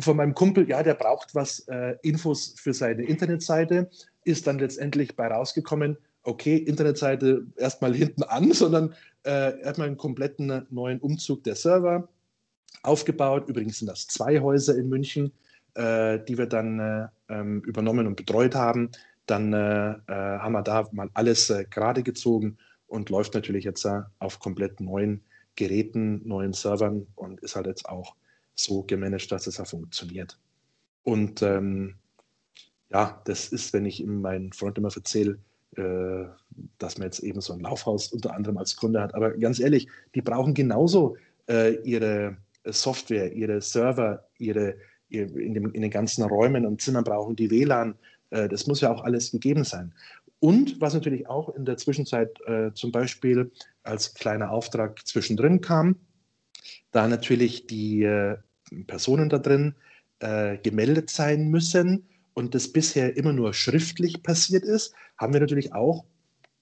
von 0.00 0.16
meinem 0.16 0.34
Kumpel, 0.34 0.68
ja, 0.68 0.82
der 0.82 0.94
braucht 0.94 1.34
was, 1.34 1.60
äh, 1.68 1.96
Infos 2.02 2.54
für 2.56 2.74
seine 2.74 3.04
Internetseite, 3.04 3.90
ist 4.24 4.46
dann 4.46 4.58
letztendlich 4.58 5.14
bei 5.16 5.26
rausgekommen, 5.26 5.96
okay, 6.22 6.56
Internetseite 6.56 7.46
erstmal 7.56 7.94
hinten 7.94 8.22
an, 8.24 8.52
sondern 8.52 8.94
äh, 9.24 9.60
erstmal 9.60 9.88
einen 9.88 9.96
kompletten 9.96 10.66
neuen 10.70 11.00
Umzug 11.00 11.44
der 11.44 11.54
Server 11.54 12.08
aufgebaut. 12.82 13.48
Übrigens 13.48 13.78
sind 13.78 13.88
das 13.88 14.06
zwei 14.06 14.40
Häuser 14.40 14.76
in 14.76 14.88
München, 14.88 15.32
die 15.74 16.36
wir 16.36 16.46
dann 16.46 16.78
äh, 16.78 17.08
ähm, 17.30 17.62
übernommen 17.62 18.06
und 18.06 18.16
betreut 18.16 18.54
haben 18.54 18.90
dann 19.26 19.52
äh, 19.52 19.92
äh, 19.92 20.38
haben 20.38 20.52
wir 20.52 20.62
da 20.62 20.88
mal 20.92 21.10
alles 21.14 21.50
äh, 21.50 21.64
gerade 21.68 22.02
gezogen 22.02 22.58
und 22.86 23.10
läuft 23.10 23.34
natürlich 23.34 23.64
jetzt 23.64 23.84
äh, 23.84 24.02
auf 24.18 24.40
komplett 24.40 24.80
neuen 24.80 25.22
Geräten, 25.54 26.26
neuen 26.26 26.52
Servern 26.52 27.06
und 27.14 27.40
ist 27.40 27.56
halt 27.56 27.66
jetzt 27.66 27.88
auch 27.88 28.16
so 28.54 28.82
gemanagt, 28.82 29.30
dass 29.30 29.46
es 29.46 29.58
ja 29.58 29.64
funktioniert. 29.64 30.38
Und 31.04 31.42
ähm, 31.42 31.96
ja, 32.90 33.22
das 33.24 33.48
ist, 33.48 33.72
wenn 33.72 33.86
ich 33.86 34.04
meinen 34.04 34.52
Freund 34.52 34.76
immer 34.78 34.94
erzähle, 34.94 35.38
äh, 35.76 36.24
dass 36.78 36.98
man 36.98 37.06
jetzt 37.06 37.20
eben 37.20 37.40
so 37.40 37.52
ein 37.52 37.60
Laufhaus 37.60 38.12
unter 38.12 38.34
anderem 38.34 38.58
als 38.58 38.76
Kunde 38.76 39.00
hat. 39.00 39.14
Aber 39.14 39.30
ganz 39.30 39.60
ehrlich, 39.60 39.88
die 40.14 40.22
brauchen 40.22 40.52
genauso 40.52 41.16
äh, 41.48 41.76
ihre 41.84 42.36
Software, 42.64 43.32
ihre 43.32 43.60
Server, 43.60 44.26
ihre, 44.38 44.76
in, 45.12 45.54
dem, 45.54 45.72
in 45.72 45.82
den 45.82 45.90
ganzen 45.90 46.22
Räumen 46.24 46.66
und 46.66 46.80
Zimmern 46.80 47.04
brauchen 47.04 47.36
die 47.36 47.50
WLAN. 47.50 47.94
Äh, 48.30 48.48
das 48.48 48.66
muss 48.66 48.80
ja 48.80 48.92
auch 48.92 49.04
alles 49.04 49.30
gegeben 49.30 49.64
sein. 49.64 49.92
Und 50.40 50.80
was 50.80 50.94
natürlich 50.94 51.28
auch 51.28 51.54
in 51.54 51.64
der 51.64 51.76
Zwischenzeit 51.76 52.40
äh, 52.46 52.72
zum 52.74 52.90
Beispiel 52.90 53.52
als 53.84 54.14
kleiner 54.14 54.50
Auftrag 54.50 55.06
zwischendrin 55.06 55.60
kam, 55.60 55.96
da 56.90 57.06
natürlich 57.06 57.66
die 57.66 58.02
äh, 58.02 58.36
Personen 58.86 59.28
da 59.28 59.38
drin 59.38 59.74
äh, 60.18 60.58
gemeldet 60.58 61.10
sein 61.10 61.48
müssen 61.48 62.08
und 62.34 62.54
das 62.54 62.68
bisher 62.68 63.16
immer 63.16 63.32
nur 63.32 63.54
schriftlich 63.54 64.22
passiert 64.22 64.64
ist, 64.64 64.94
haben 65.16 65.32
wir 65.32 65.40
natürlich 65.40 65.74
auch 65.74 66.04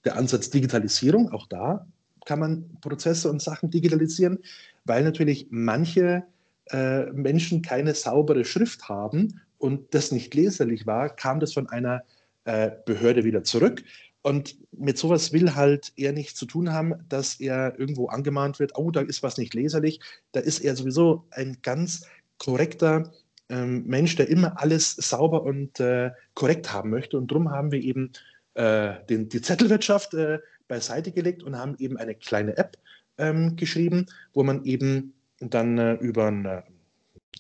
der 0.05 0.17
Ansatz 0.17 0.51
Digitalisierung, 0.51 1.31
auch 1.31 1.47
da 1.47 1.87
kann 2.27 2.39
man 2.39 2.79
Prozesse 2.81 3.31
und 3.31 3.41
Sachen 3.43 3.71
digitalisieren, 3.71 4.39
weil 4.85 5.05
natürlich 5.05 5.47
manche 5.51 6.25
äh, 6.73 7.07
Menschen 7.13 7.63
keine 7.63 7.95
saubere 7.95 8.45
Schrift 8.45 8.89
haben 8.89 9.41
und 9.59 9.95
das 9.95 10.13
nicht 10.13 10.35
leserlich 10.35 10.87
war, 10.87 11.09
kam 11.09 11.41
das 11.41 11.53
von 11.53 11.69
einer 11.69 12.03
äh, 12.45 12.71
Behörde 12.87 13.25
wieder 13.25 13.45
zurück. 13.45 13.83
Und 14.23 14.57
mit 14.73 14.99
sowas 14.99 15.33
will 15.33 15.55
halt 15.55 15.93
er 15.97 16.13
nichts 16.13 16.39
zu 16.39 16.47
tun 16.47 16.73
haben, 16.73 16.95
dass 17.09 17.41
er 17.41 17.79
irgendwo 17.79 18.09
angemahnt 18.09 18.59
wird, 18.59 18.77
oh, 18.77 18.91
da 18.91 19.01
ist 19.01 19.23
was 19.23 19.39
nicht 19.39 19.55
leserlich. 19.55 20.01
Da 20.33 20.41
ist 20.41 20.61
er 20.61 20.77
sowieso 20.77 21.25
ein 21.31 21.59
ganz 21.63 22.07
korrekter 22.39 23.13
ähm, 23.49 23.87
Mensch, 23.87 24.17
der 24.17 24.29
immer 24.29 24.61
alles 24.61 24.93
sauber 24.93 25.43
und 25.43 25.81
äh, 25.81 26.11
korrekt 26.35 26.73
haben 26.73 26.91
möchte. 26.91 27.17
Und 27.17 27.31
darum 27.31 27.51
haben 27.51 27.73
wir 27.73 27.81
eben 27.81 28.13
äh, 28.55 28.95
den, 29.09 29.29
die 29.29 29.41
Zettelwirtschaft 29.41 30.15
äh, 30.15 30.39
beiseite 30.69 31.13
gelegt 31.13 31.43
und 31.43 31.59
haben 31.59 31.77
eben 31.79 31.97
eine 31.97 32.15
kleine 32.15 32.57
App 32.57 32.77
ähm, 33.19 33.57
geschrieben, 33.57 34.07
wo 34.33 34.43
man 34.43 34.65
eben 34.65 35.15
dann 35.41 35.79
äh, 35.79 35.95
über 35.95 36.27
ein, 36.27 36.45
äh, 36.45 36.63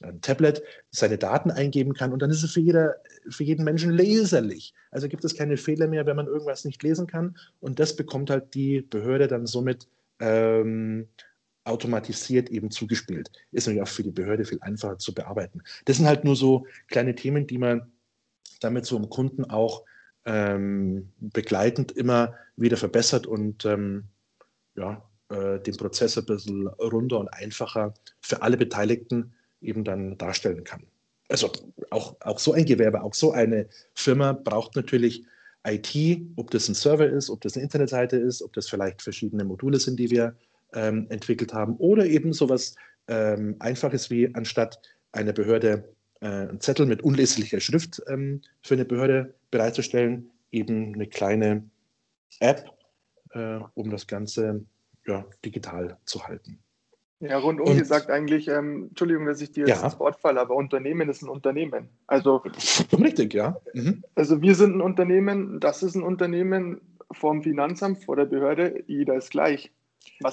ein, 0.03 0.21
Tablet 0.21 0.63
seine 0.91 1.19
Daten 1.19 1.51
eingeben 1.51 1.95
kann 1.95 2.13
und 2.13 2.21
dann 2.23 2.31
ist 2.31 2.43
es 2.43 2.53
für, 2.53 2.61
jeder, 2.61 2.97
für 3.29 3.45
jeden 3.45 3.65
Menschen 3.65 3.91
leserlich. 3.91 4.75
Also 4.91 5.09
gibt 5.09 5.25
es 5.25 5.37
keine 5.37 5.57
Fehler 5.57 5.87
mehr, 5.87 6.07
wenn 6.07 6.17
man 6.17 6.27
irgendwas 6.27 6.65
nicht 6.65 6.83
lesen 6.83 7.07
kann 7.07 7.37
und 7.61 7.79
das 7.79 7.97
bekommt 7.97 8.31
halt 8.31 8.55
die 8.55 8.81
Behörde 8.81 9.29
dann 9.29 9.47
somit 9.47 9.87
ähm, 10.21 11.07
automatisiert 11.65 12.51
eben 12.51 12.71
zugespielt. 12.71 13.31
Ist 13.53 13.67
natürlich 13.67 13.83
auch 13.83 13.89
für 13.89 14.03
die 14.03 14.11
Behörde 14.11 14.45
viel 14.45 14.61
einfacher 14.63 14.99
zu 14.99 15.15
bearbeiten. 15.15 15.63
Das 15.85 15.99
sind 15.99 16.07
halt 16.07 16.25
nur 16.25 16.37
so 16.37 16.67
kleine 16.89 17.15
Themen, 17.15 17.47
die 17.47 17.59
man 17.59 17.93
damit 18.61 18.87
so 18.87 18.97
im 18.97 19.11
Kunden 19.11 19.45
auch 19.45 19.85
ähm, 20.25 21.11
begleitend 21.19 21.93
immer 21.93 22.35
wieder 22.57 22.77
verbessert 22.77 23.27
und 23.27 23.65
ähm, 23.65 24.05
ja, 24.77 25.03
äh, 25.31 25.61
den 25.61 25.77
Prozess 25.77 26.19
ein 26.19 26.27
bisschen 26.27 26.67
runder 26.67 27.19
und 27.19 27.29
einfacher 27.29 27.95
für 28.21 28.43
alle 28.43 28.57
Beteiligten 28.57 29.33
eben 29.61 29.85
dann 29.85 30.19
darstellen 30.19 30.65
kann. 30.65 30.83
Also 31.29 31.51
auch, 31.91 32.17
auch 32.21 32.39
so 32.39 32.53
ein 32.53 32.65
Gewerbe, 32.65 33.03
auch 33.03 33.15
so 33.15 33.33
eine 33.33 33.69
Firma 33.95 34.33
braucht 34.33 34.75
natürlich 34.75 35.25
IT, 35.67 36.23
ob 36.37 36.51
das 36.51 36.69
ein 36.69 36.75
Server 36.75 37.09
ist, 37.09 37.31
ob 37.31 37.41
das 37.43 37.55
eine 37.55 37.65
Internetseite 37.65 38.17
ist, 38.17 38.43
ob 38.43 38.53
das 38.55 38.69
vielleicht 38.69 39.03
verschiedene 39.03 39.45
Module 39.45 39.79
sind, 39.79 40.01
die 40.01 40.11
wir 40.11 40.35
ähm, 40.73 41.07
entwickelt 41.11 41.53
haben, 41.53 41.77
oder 41.77 42.07
eben 42.07 42.33
sowas 42.33 42.75
ähm, 43.09 43.57
Einfaches 43.59 44.11
wie 44.11 44.35
anstatt 44.35 44.81
einer 45.13 45.33
Behörde 45.33 45.85
äh, 46.21 46.27
einen 46.27 46.61
Zettel 46.61 46.87
mit 46.87 47.03
unleserlicher 47.03 47.61
Schrift 47.61 48.03
ähm, 48.09 48.41
für 48.63 48.75
eine 48.75 48.85
Behörde 48.85 49.35
bereitzustellen, 49.51 50.31
eben 50.51 50.95
eine 50.95 51.07
kleine 51.07 51.65
App, 52.41 52.71
äh, 53.33 53.59
um 53.75 53.91
das 53.91 54.07
Ganze 54.07 54.65
ja, 55.07 55.25
digital 55.45 55.99
zu 56.05 56.27
halten. 56.27 56.63
Ja, 57.21 57.37
rundum 57.37 57.69
und, 57.69 57.79
gesagt 57.79 58.09
eigentlich, 58.09 58.49
ähm, 58.49 58.87
Entschuldigung, 58.89 59.27
dass 59.27 59.43
ich 59.43 59.53
dir 59.53 59.67
ja. 59.67 59.85
ins 59.85 59.99
Wort 59.99 60.19
falle, 60.21 60.41
aber 60.41 60.55
Unternehmen 60.55 61.11
ist 61.11 61.21
ein 61.23 61.29
Unternehmen. 61.29 61.91
Also 62.07 62.37
richtig, 62.99 63.35
ja. 63.35 63.61
Mhm. 63.75 64.03
Also 64.15 64.41
wir 64.41 64.55
sind 64.55 64.77
ein 64.77 64.81
Unternehmen, 64.81 65.61
das 65.61 65.83
ist 65.83 65.95
ein 65.95 66.03
Unternehmen 66.03 66.81
vom 67.13 67.43
Finanzamt, 67.43 68.05
vor 68.05 68.17
der 68.17 68.25
Behörde, 68.25 68.85
jeder 68.87 69.17
ist 69.17 69.31
gleich. 69.31 69.71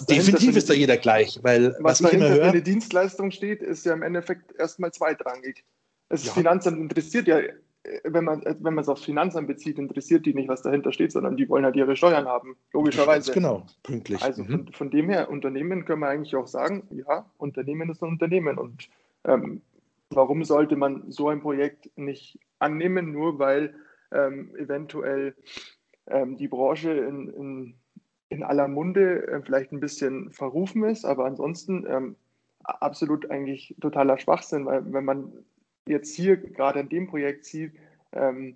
Definitiv 0.09 0.55
ist 0.55 0.69
da 0.69 0.73
jeder 0.73 0.95
gleich, 0.95 1.39
weil 1.43 1.75
was, 1.79 2.01
was 2.01 2.09
dahinter 2.09 2.35
für 2.35 2.43
eine 2.43 2.61
Dienstleistung 2.61 3.31
steht, 3.31 3.61
ist 3.61 3.85
ja 3.85 3.93
im 3.93 4.01
Endeffekt 4.01 4.55
erstmal 4.57 4.93
zweitrangig. 4.93 5.65
Das 6.07 6.25
ja. 6.25 6.31
Finanzamt 6.31 6.77
interessiert 6.77 7.27
ja 7.27 7.39
wenn 8.03 8.23
man 8.23 8.43
wenn 8.43 8.73
man 8.73 8.79
es 8.79 8.89
aufs 8.89 9.05
Finanzamt 9.05 9.47
bezieht, 9.47 9.77
interessiert 9.79 10.25
die 10.25 10.33
nicht, 10.33 10.49
was 10.49 10.61
dahinter 10.61 10.91
steht, 10.91 11.11
sondern 11.11 11.37
die 11.37 11.47
wollen 11.49 11.65
halt 11.65 11.75
ihre 11.75 11.95
Steuern 11.95 12.25
haben, 12.25 12.55
logischerweise. 12.73 13.31
Genau, 13.31 13.65
pünktlich. 13.83 14.21
Also 14.21 14.43
mhm. 14.43 14.49
von, 14.49 14.73
von, 14.73 14.89
dem 14.91 15.09
her, 15.09 15.29
Unternehmen 15.29 15.85
können 15.85 16.01
wir 16.01 16.09
eigentlich 16.09 16.35
auch 16.35 16.47
sagen, 16.47 16.87
ja, 16.91 17.25
Unternehmen 17.37 17.89
ist 17.89 18.01
ein 18.03 18.09
Unternehmen. 18.09 18.57
Und 18.57 18.89
ähm, 19.25 19.61
warum 20.09 20.43
sollte 20.43 20.75
man 20.75 21.11
so 21.11 21.29
ein 21.29 21.41
Projekt 21.41 21.89
nicht 21.97 22.39
annehmen, 22.59 23.11
nur 23.11 23.39
weil 23.39 23.73
ähm, 24.11 24.55
eventuell 24.55 25.35
ähm, 26.07 26.37
die 26.37 26.47
Branche 26.47 26.91
in, 26.91 27.29
in, 27.29 27.73
in 28.29 28.43
aller 28.43 28.67
Munde 28.67 29.27
äh, 29.27 29.41
vielleicht 29.41 29.71
ein 29.71 29.79
bisschen 29.79 30.31
verrufen 30.31 30.83
ist, 30.83 31.05
aber 31.05 31.25
ansonsten 31.25 31.85
ähm, 31.87 32.15
absolut 32.63 33.29
eigentlich 33.29 33.75
totaler 33.81 34.17
Schwachsinn, 34.17 34.65
weil 34.65 34.91
wenn 34.91 35.05
man 35.05 35.31
jetzt 35.87 36.15
hier 36.15 36.37
gerade 36.37 36.79
in 36.79 36.89
dem 36.89 37.07
Projekt 37.07 37.45
sieht, 37.45 37.73
ähm, 38.11 38.55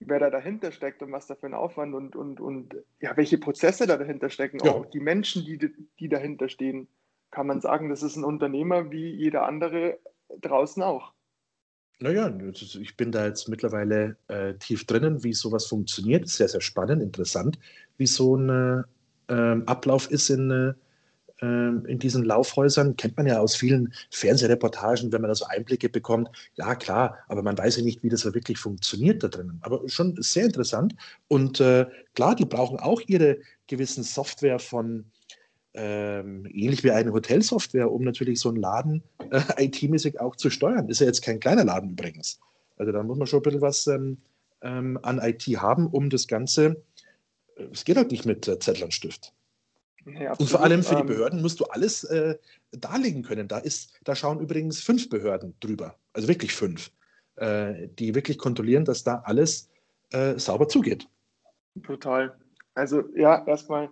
wer 0.00 0.18
da 0.18 0.30
dahinter 0.30 0.72
steckt 0.72 1.02
und 1.02 1.12
was 1.12 1.26
da 1.26 1.34
für 1.34 1.46
ein 1.46 1.54
Aufwand 1.54 1.94
und, 1.94 2.16
und, 2.16 2.40
und 2.40 2.76
ja, 3.00 3.16
welche 3.16 3.38
Prozesse 3.38 3.86
da 3.86 3.96
dahinter 3.96 4.28
stecken, 4.30 4.58
ja. 4.64 4.72
auch 4.72 4.86
die 4.86 5.00
Menschen, 5.00 5.44
die, 5.44 5.58
die 5.98 6.08
dahinter 6.08 6.48
stehen, 6.48 6.88
kann 7.30 7.46
man 7.46 7.60
sagen, 7.60 7.88
das 7.88 8.02
ist 8.02 8.16
ein 8.16 8.24
Unternehmer 8.24 8.90
wie 8.90 9.10
jeder 9.10 9.46
andere 9.46 9.98
draußen 10.40 10.82
auch. 10.82 11.12
Naja, 12.00 12.32
ich 12.52 12.96
bin 12.96 13.12
da 13.12 13.26
jetzt 13.26 13.48
mittlerweile 13.48 14.16
äh, 14.28 14.54
tief 14.54 14.84
drinnen, 14.84 15.22
wie 15.22 15.32
sowas 15.32 15.66
funktioniert. 15.66 16.28
Sehr, 16.28 16.48
sehr 16.48 16.60
spannend, 16.60 17.02
interessant, 17.02 17.58
wie 17.96 18.06
so 18.06 18.36
ein 18.36 18.84
äh, 19.28 19.32
Ablauf 19.66 20.10
ist 20.10 20.28
in, 20.28 20.50
äh, 20.50 20.74
in 21.40 21.98
diesen 21.98 22.24
Laufhäusern. 22.24 22.96
Kennt 22.96 23.16
man 23.16 23.26
ja 23.26 23.40
aus 23.40 23.56
vielen 23.56 23.92
Fernsehreportagen, 24.10 25.12
wenn 25.12 25.20
man 25.20 25.28
da 25.28 25.34
so 25.34 25.44
Einblicke 25.46 25.88
bekommt. 25.88 26.30
Ja, 26.54 26.74
klar, 26.74 27.18
aber 27.28 27.42
man 27.42 27.58
weiß 27.58 27.76
ja 27.76 27.82
nicht, 27.82 28.02
wie 28.02 28.08
das 28.08 28.24
wirklich 28.24 28.58
funktioniert 28.58 29.22
da 29.22 29.28
drinnen. 29.28 29.58
Aber 29.62 29.86
schon 29.88 30.16
sehr 30.22 30.46
interessant. 30.46 30.94
Und 31.28 31.60
äh, 31.60 31.86
klar, 32.14 32.36
die 32.36 32.44
brauchen 32.44 32.78
auch 32.78 33.00
ihre 33.06 33.38
gewissen 33.66 34.04
Software 34.04 34.58
von, 34.58 35.06
ähm, 35.74 36.46
ähnlich 36.46 36.84
wie 36.84 36.92
eine 36.92 37.12
Hotelsoftware, 37.12 37.90
um 37.90 38.04
natürlich 38.04 38.38
so 38.40 38.48
einen 38.48 38.58
Laden 38.58 39.02
äh, 39.30 39.40
IT-mäßig 39.64 40.20
auch 40.20 40.36
zu 40.36 40.50
steuern. 40.50 40.88
Ist 40.88 41.00
ja 41.00 41.06
jetzt 41.06 41.22
kein 41.22 41.40
kleiner 41.40 41.64
Laden 41.64 41.90
übrigens. 41.90 42.40
Also 42.76 42.92
da 42.92 43.02
muss 43.02 43.18
man 43.18 43.26
schon 43.26 43.40
ein 43.40 43.42
bisschen 43.42 43.60
was 43.60 43.86
ähm, 43.86 44.18
ähm, 44.62 44.98
an 45.02 45.18
IT 45.18 45.42
haben, 45.60 45.88
um 45.88 46.10
das 46.10 46.26
Ganze, 46.28 46.82
äh, 47.56 47.64
es 47.72 47.84
geht 47.84 47.96
halt 47.96 48.12
nicht 48.12 48.24
mit 48.24 48.46
äh, 48.48 48.58
Zettel 48.58 48.84
und 48.84 48.94
Stift. 48.94 49.32
Ja, 50.06 50.34
und 50.34 50.48
vor 50.48 50.62
allem 50.62 50.82
für 50.82 50.96
die 50.96 51.00
ähm, 51.00 51.06
Behörden 51.06 51.42
musst 51.42 51.60
du 51.60 51.64
alles 51.64 52.04
äh, 52.04 52.36
darlegen 52.72 53.22
können. 53.22 53.48
Da, 53.48 53.58
ist, 53.58 53.98
da 54.04 54.14
schauen 54.14 54.40
übrigens 54.40 54.80
fünf 54.80 55.08
Behörden 55.08 55.54
drüber, 55.60 55.96
also 56.12 56.28
wirklich 56.28 56.54
fünf, 56.54 56.90
äh, 57.36 57.88
die 57.88 58.14
wirklich 58.14 58.38
kontrollieren, 58.38 58.84
dass 58.84 59.02
da 59.02 59.22
alles 59.24 59.70
äh, 60.12 60.38
sauber 60.38 60.68
zugeht. 60.68 61.08
Total. 61.82 62.36
Also 62.74 63.04
ja, 63.16 63.46
erstmal, 63.46 63.88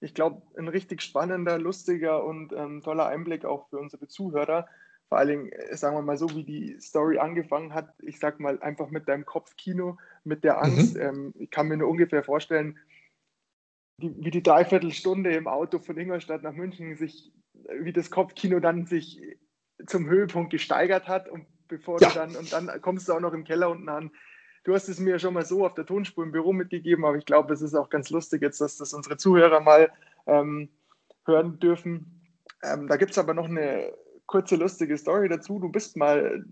ich 0.00 0.14
glaube, 0.14 0.42
ein 0.56 0.68
richtig 0.68 1.02
spannender, 1.02 1.58
lustiger 1.58 2.24
und 2.24 2.52
ähm, 2.52 2.82
toller 2.82 3.06
Einblick 3.06 3.44
auch 3.44 3.68
für 3.68 3.78
unsere 3.78 4.06
Zuhörer. 4.08 4.66
Vor 5.08 5.18
allen 5.18 5.28
Dingen, 5.28 5.52
äh, 5.52 5.76
sagen 5.76 5.96
wir 5.96 6.02
mal 6.02 6.18
so, 6.18 6.28
wie 6.30 6.44
die 6.44 6.80
Story 6.80 7.18
angefangen 7.18 7.74
hat. 7.74 7.92
Ich 8.02 8.18
sag 8.18 8.40
mal 8.40 8.60
einfach 8.60 8.90
mit 8.90 9.08
deinem 9.08 9.26
Kopfkino, 9.26 9.98
mit 10.24 10.44
der 10.44 10.62
Angst. 10.62 10.94
Mhm. 10.94 11.00
Ähm, 11.00 11.34
ich 11.38 11.50
kann 11.50 11.68
mir 11.68 11.76
nur 11.76 11.88
ungefähr 11.88 12.22
vorstellen, 12.22 12.78
die, 13.98 14.14
wie 14.18 14.30
die 14.30 14.42
Dreiviertelstunde 14.42 15.34
im 15.34 15.48
Auto 15.48 15.78
von 15.78 15.96
Ingolstadt 15.96 16.42
nach 16.42 16.52
München 16.52 16.96
sich, 16.96 17.32
wie 17.80 17.92
das 17.92 18.10
Kopfkino 18.10 18.60
dann 18.60 18.86
sich 18.86 19.20
zum 19.86 20.08
Höhepunkt 20.08 20.50
gesteigert 20.50 21.08
hat 21.08 21.28
und 21.28 21.46
bevor 21.68 22.00
ja. 22.00 22.08
du 22.08 22.14
dann, 22.14 22.36
und 22.36 22.52
dann 22.52 22.80
kommst 22.80 23.08
du 23.08 23.12
auch 23.12 23.20
noch 23.20 23.32
im 23.32 23.44
Keller 23.44 23.70
unten 23.70 23.88
an. 23.88 24.10
Du 24.64 24.74
hast 24.74 24.88
es 24.88 24.98
mir 24.98 25.18
schon 25.18 25.34
mal 25.34 25.44
so 25.44 25.64
auf 25.64 25.74
der 25.74 25.86
Tonspur 25.86 26.24
im 26.24 26.32
Büro 26.32 26.52
mitgegeben, 26.52 27.04
aber 27.04 27.16
ich 27.16 27.24
glaube, 27.24 27.54
es 27.54 27.62
ist 27.62 27.74
auch 27.74 27.88
ganz 27.88 28.10
lustig 28.10 28.42
jetzt, 28.42 28.60
dass 28.60 28.76
das 28.76 28.92
unsere 28.92 29.16
Zuhörer 29.16 29.60
mal 29.60 29.90
ähm, 30.26 30.68
hören 31.24 31.58
dürfen. 31.60 32.36
Ähm, 32.62 32.88
da 32.88 32.96
gibt 32.96 33.12
es 33.12 33.18
aber 33.18 33.34
noch 33.34 33.48
eine 33.48 33.92
kurze 34.26 34.56
lustige 34.56 34.98
Story 34.98 35.28
dazu. 35.28 35.60
Du 35.60 35.68
bist 35.68 35.96
mal, 35.96 36.44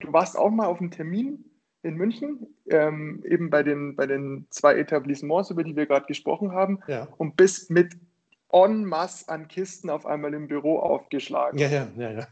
du 0.00 0.12
warst 0.12 0.36
auch 0.36 0.50
mal 0.50 0.66
auf 0.66 0.80
einem 0.80 0.90
Termin 0.90 1.49
in 1.82 1.96
München, 1.96 2.46
ähm, 2.68 3.22
eben 3.24 3.50
bei 3.50 3.62
den, 3.62 3.96
bei 3.96 4.06
den 4.06 4.46
zwei 4.50 4.74
Etablissements, 4.76 5.50
über 5.50 5.64
die 5.64 5.76
wir 5.76 5.86
gerade 5.86 6.06
gesprochen 6.06 6.52
haben, 6.52 6.80
ja. 6.86 7.08
und 7.16 7.36
bist 7.36 7.70
mit 7.70 7.94
en 8.52 8.84
masse 8.84 9.28
an 9.28 9.48
Kisten 9.48 9.90
auf 9.90 10.06
einmal 10.06 10.34
im 10.34 10.48
Büro 10.48 10.78
aufgeschlagen. 10.78 11.58
Ja, 11.58 11.68
ja, 11.68 11.88
ja. 11.96 12.10
ja. 12.10 12.26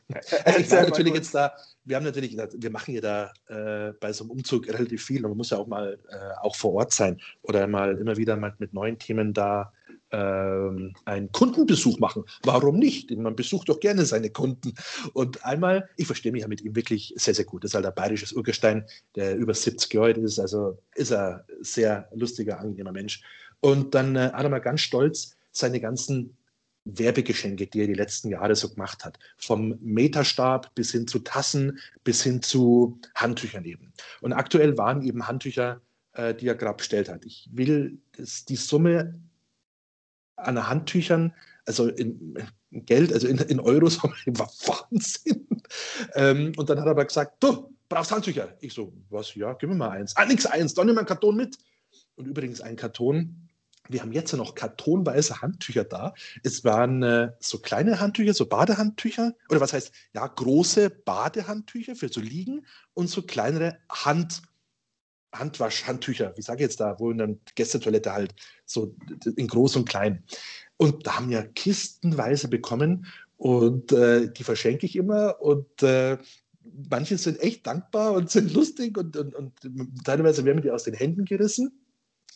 Also 0.45 0.59
ich 0.61 0.71
war 0.71 0.83
natürlich 0.83 1.15
jetzt 1.15 1.35
da, 1.35 1.53
wir 1.85 1.97
haben 1.97 2.05
natürlich, 2.05 2.37
wir 2.37 2.71
machen 2.71 2.95
ja 2.95 3.01
da 3.01 3.33
äh, 3.49 3.93
bei 4.01 4.13
so 4.13 4.25
einem 4.25 4.33
Umzug 4.33 4.69
relativ 4.69 5.05
viel 5.05 5.25
und 5.25 5.31
man 5.31 5.39
muss 5.39 5.51
ja 5.51 5.59
auch 5.59 5.67
mal 5.67 5.99
äh, 6.09 6.17
auch 6.43 6.57
vor 6.57 6.75
Ort 6.75 6.93
sein 6.93 7.21
oder 7.43 7.67
mal 7.67 7.97
immer 7.99 8.17
wieder 8.17 8.37
mal 8.37 8.55
mit 8.59 8.75
neuen 8.75 8.99
Themen 8.99 9.33
da 9.33 9.73
ähm, 10.11 10.95
einen 11.05 11.31
Kundenbesuch 11.33 11.99
machen. 11.99 12.25
Warum 12.43 12.79
nicht? 12.79 13.11
Man 13.17 13.37
besucht 13.37 13.69
doch 13.69 13.81
gerne 13.81 14.05
seine 14.05 14.31
Kunden. 14.31 14.75
Und 15.13 15.45
einmal, 15.45 15.89
ich 15.97 16.07
verstehe 16.07 16.33
mich 16.33 16.43
ja 16.43 16.49
mit 16.49 16.63
ihm 16.63 16.75
wirklich 16.75 17.15
sehr, 17.17 17.35
sehr 17.35 17.45
gut. 17.45 17.65
Das 17.65 17.71
ist 17.71 17.75
halt 17.75 17.87
ein 17.87 17.95
bayerisches 17.95 18.33
Urgestein, 18.33 18.87
der 19.17 19.37
über 19.37 19.55
70 19.55 19.93
Jahre 19.93 20.07
alt 20.07 20.19
ist. 20.19 20.39
Also 20.39 20.79
ist 20.95 21.11
er 21.11 21.47
sehr 21.61 22.09
lustiger, 22.15 22.59
angenehmer 22.61 22.93
Mensch. 22.93 23.23
Und 23.61 23.95
dann 23.95 24.17
äh, 24.17 24.31
hat 24.33 24.45
er 24.45 24.51
mal 24.51 24.61
ganz 24.61 24.81
stolz 24.81 25.37
seine 25.53 25.81
ganzen 25.81 26.37
Werbegeschenke, 26.85 27.67
die 27.67 27.81
er 27.81 27.87
die 27.87 27.95
letzten 27.95 28.31
Jahre 28.31 28.57
so 28.57 28.71
gemacht 28.71 29.05
hat. 29.05 29.19
Vom 29.37 29.79
Meterstab 29.81 30.75
bis 30.75 30.93
hin 30.93 31.07
zu 31.07 31.19
Tassen, 31.19 31.79
bis 32.05 32.23
hin 32.23 32.41
zu 32.41 32.99
Handtüchern 33.15 33.65
eben. 33.65 33.93
Und 34.21 34.33
aktuell 34.33 34.79
waren 34.79 35.03
eben 35.03 35.27
Handtücher, 35.27 35.83
äh, 36.13 36.35
die 36.35 36.47
er 36.47 36.55
gerade 36.55 36.77
bestellt 36.79 37.09
hat. 37.09 37.27
Ich 37.27 37.49
will 37.53 37.99
das, 38.17 38.45
die 38.45 38.57
Summe 38.57 39.21
an 40.39 40.69
Handtüchern, 40.69 41.35
also 41.67 41.89
in, 41.89 42.35
in 42.71 42.87
Geld, 42.87 43.13
also 43.13 43.29
in, 43.29 43.39
in 43.39 43.61
Euros, 43.61 44.03
war 44.03 44.51
Wahnsinn. 44.67 45.47
Ähm, 46.15 46.53
und 46.57 46.71
dann 46.71 46.79
hat 46.79 46.87
er 46.87 46.93
aber 46.93 47.05
gesagt, 47.05 47.43
du 47.43 47.75
brauchst 47.89 48.13
Handtücher. 48.13 48.57
Ich 48.61 48.73
so, 48.73 48.93
was, 49.11 49.35
ja, 49.35 49.53
gib 49.55 49.69
mir 49.69 49.77
mal 49.77 49.91
eins. 49.91 50.17
Ah, 50.17 50.25
nix 50.25 50.47
eins, 50.47 50.75
dann 50.75 50.87
nimm 50.87 50.95
mal 50.95 51.03
einen 51.03 51.09
Karton 51.09 51.37
mit. 51.37 51.59
Und 52.17 52.27
übrigens 52.27 52.61
ein 52.61 52.77
Karton, 52.77 53.49
wir 53.89 54.03
haben 54.03 54.13
jetzt 54.13 54.33
noch 54.35 54.55
kartonweise 54.55 55.41
Handtücher 55.41 55.85
da. 55.85 56.15
Es 56.43 56.65
waren 56.65 57.03
äh, 57.03 57.33
so 57.41 57.59
kleine 57.59 58.01
Handtücher, 58.01 58.35
so 58.35 58.47
Badehandtücher, 58.47 59.35
oder 59.49 59.61
was 59.61 59.73
heißt, 59.73 59.93
ja, 60.15 60.27
große 60.27 60.91
Badehandtücher 60.91 61.97
für 61.97 62.09
so 62.09 62.21
Liegen 62.21 62.67
und 62.95 63.09
so 63.09 63.23
kleinere 63.23 63.79
Hand, 63.91 64.43
Handwaschhandtücher, 65.33 66.33
wie 66.37 66.43
sage 66.43 66.59
ich 66.59 66.69
jetzt 66.69 66.81
da, 66.81 66.99
wo 66.99 67.11
in 67.11 67.19
der 67.19 67.37
Gästetoilette 67.55 68.13
halt, 68.13 68.35
so 68.65 68.95
in 69.37 69.47
groß 69.47 69.77
und 69.77 69.89
klein. 69.89 70.23
Und 70.77 71.07
da 71.07 71.17
haben 71.17 71.31
wir 71.31 71.43
kistenweise 71.43 72.49
bekommen 72.49 73.07
und 73.37 73.93
äh, 73.93 74.31
die 74.33 74.45
verschenke 74.45 74.87
ich 74.87 74.97
immer 74.97 75.41
und 75.41 75.83
äh, 75.83 76.19
manche 76.91 77.19
sind 77.19 77.41
echt 77.41 77.67
dankbar 77.67 78.13
und 78.13 78.31
sind 78.31 78.53
lustig 78.53 78.97
und, 78.97 79.17
und, 79.17 79.35
und 79.35 80.05
teilweise 80.05 80.45
werden 80.45 80.63
die 80.63 80.71
aus 80.71 80.85
den 80.85 80.95
Händen 80.95 81.25
gerissen. 81.25 81.73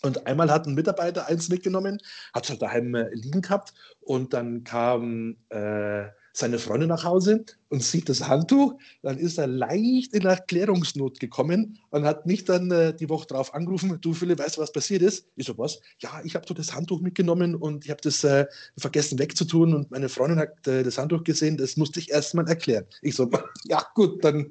Und 0.02 0.26
einmal 0.26 0.50
hat 0.50 0.66
ein 0.66 0.74
Mitarbeiter 0.74 1.28
eins 1.28 1.48
mitgenommen, 1.48 1.98
hat 2.34 2.44
es 2.44 2.50
halt 2.50 2.62
daheim 2.62 2.94
äh, 2.94 3.08
liegen 3.14 3.40
gehabt 3.40 3.72
und 4.00 4.32
dann 4.32 4.64
kam 4.64 5.36
äh, 5.50 6.06
seine 6.32 6.58
Freundin 6.58 6.88
nach 6.88 7.04
Hause 7.04 7.44
und 7.68 7.82
sieht 7.82 8.08
das 8.08 8.26
Handtuch. 8.26 8.74
Dann 9.02 9.18
ist 9.18 9.38
er 9.38 9.46
leicht 9.46 10.14
in 10.14 10.24
Erklärungsnot 10.24 11.20
gekommen 11.20 11.78
und 11.90 12.04
hat 12.04 12.26
mich 12.26 12.44
dann 12.44 12.70
äh, 12.70 12.94
die 12.94 13.08
Woche 13.08 13.26
darauf 13.26 13.54
angerufen, 13.54 13.98
du 14.00 14.14
Philipp, 14.14 14.38
weißt 14.38 14.56
du, 14.56 14.62
was 14.62 14.72
passiert 14.72 15.02
ist? 15.02 15.26
Ich 15.36 15.46
so, 15.46 15.56
was? 15.58 15.80
Ja, 15.98 16.20
ich 16.24 16.34
habe 16.34 16.46
so 16.46 16.54
das 16.54 16.74
Handtuch 16.74 17.00
mitgenommen 17.00 17.54
und 17.54 17.84
ich 17.84 17.90
habe 17.90 18.00
das 18.02 18.24
äh, 18.24 18.46
vergessen 18.78 19.18
wegzutun 19.18 19.74
und 19.74 19.90
meine 19.90 20.08
Freundin 20.08 20.38
hat 20.38 20.66
äh, 20.66 20.82
das 20.82 20.98
Handtuch 20.98 21.24
gesehen, 21.24 21.56
das 21.56 21.76
musste 21.76 22.00
ich 22.00 22.10
erst 22.10 22.34
mal 22.34 22.48
erklären. 22.48 22.86
Ich 23.02 23.16
so, 23.16 23.30
ja 23.64 23.84
gut, 23.94 24.24
dann 24.24 24.50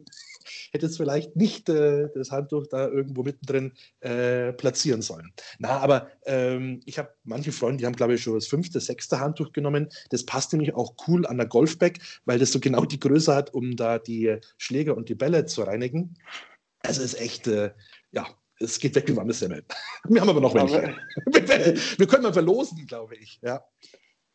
hätte 0.71 0.85
es 0.85 0.97
vielleicht 0.97 1.35
nicht 1.35 1.69
äh, 1.69 2.07
das 2.15 2.31
Handtuch 2.31 2.67
da 2.67 2.87
irgendwo 2.87 3.23
mittendrin 3.23 3.73
äh, 3.99 4.53
platzieren 4.53 5.01
sollen. 5.01 5.31
Na, 5.59 5.79
aber 5.79 6.09
ähm, 6.25 6.81
ich 6.85 6.97
habe 6.97 7.09
manche 7.23 7.51
Freunde, 7.51 7.77
die 7.77 7.85
haben, 7.85 7.95
glaube 7.95 8.15
ich, 8.15 8.23
schon 8.23 8.35
das 8.35 8.47
fünfte, 8.47 8.79
sechste 8.79 9.19
Handtuch 9.19 9.51
genommen. 9.51 9.89
Das 10.09 10.25
passt 10.25 10.53
nämlich 10.53 10.73
auch 10.73 10.95
cool 11.07 11.25
an 11.27 11.37
der 11.37 11.47
Golfbag, 11.47 11.99
weil 12.25 12.39
das 12.39 12.51
so 12.51 12.59
genau 12.59 12.85
die 12.85 12.99
Größe 12.99 13.35
hat, 13.35 13.53
um 13.53 13.75
da 13.75 13.99
die 13.99 14.37
Schläger 14.57 14.95
und 14.97 15.09
die 15.09 15.15
Bälle 15.15 15.45
zu 15.45 15.63
reinigen. 15.63 16.15
Also 16.79 17.03
ist 17.03 17.19
echt, 17.19 17.47
äh, 17.47 17.71
ja, 18.11 18.25
es 18.59 18.79
geht 18.79 18.95
weg 18.95 19.07
wie 19.07 19.15
warme 19.15 19.33
Semmel. 19.33 19.63
Wir 20.07 20.21
haben 20.21 20.29
aber 20.29 20.41
noch 20.41 20.53
welche. 20.53 20.95
Wir 21.97 22.07
können 22.07 22.23
mal 22.23 22.33
verlosen, 22.33 22.85
glaube 22.87 23.15
ich. 23.15 23.39
Ja. 23.41 23.63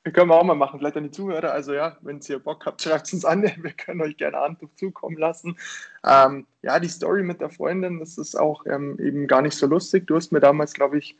Wir 0.06 0.12
können 0.12 0.30
wir 0.30 0.36
auch 0.36 0.44
mal 0.44 0.54
machen, 0.54 0.78
vielleicht 0.78 0.96
an 0.96 1.02
die 1.02 1.10
Zuhörer. 1.10 1.50
Also 1.50 1.74
ja, 1.74 1.96
wenn 2.02 2.20
ihr 2.20 2.38
Bock 2.38 2.64
habt, 2.64 2.80
schreibt 2.82 3.08
es 3.08 3.12
uns 3.12 3.24
an. 3.24 3.42
Wir 3.42 3.72
können 3.72 4.00
euch 4.00 4.16
gerne 4.16 4.36
Handtuch 4.36 4.72
zukommen 4.76 5.16
lassen. 5.16 5.58
Ähm, 6.06 6.46
ja, 6.62 6.78
die 6.78 6.86
Story 6.86 7.24
mit 7.24 7.40
der 7.40 7.50
Freundin, 7.50 7.98
das 7.98 8.16
ist 8.16 8.36
auch 8.36 8.64
ähm, 8.66 8.96
eben 9.00 9.26
gar 9.26 9.42
nicht 9.42 9.56
so 9.56 9.66
lustig. 9.66 10.06
Du 10.06 10.14
hast 10.14 10.30
mir 10.30 10.38
damals, 10.38 10.74
glaube 10.74 10.98
ich, 10.98 11.16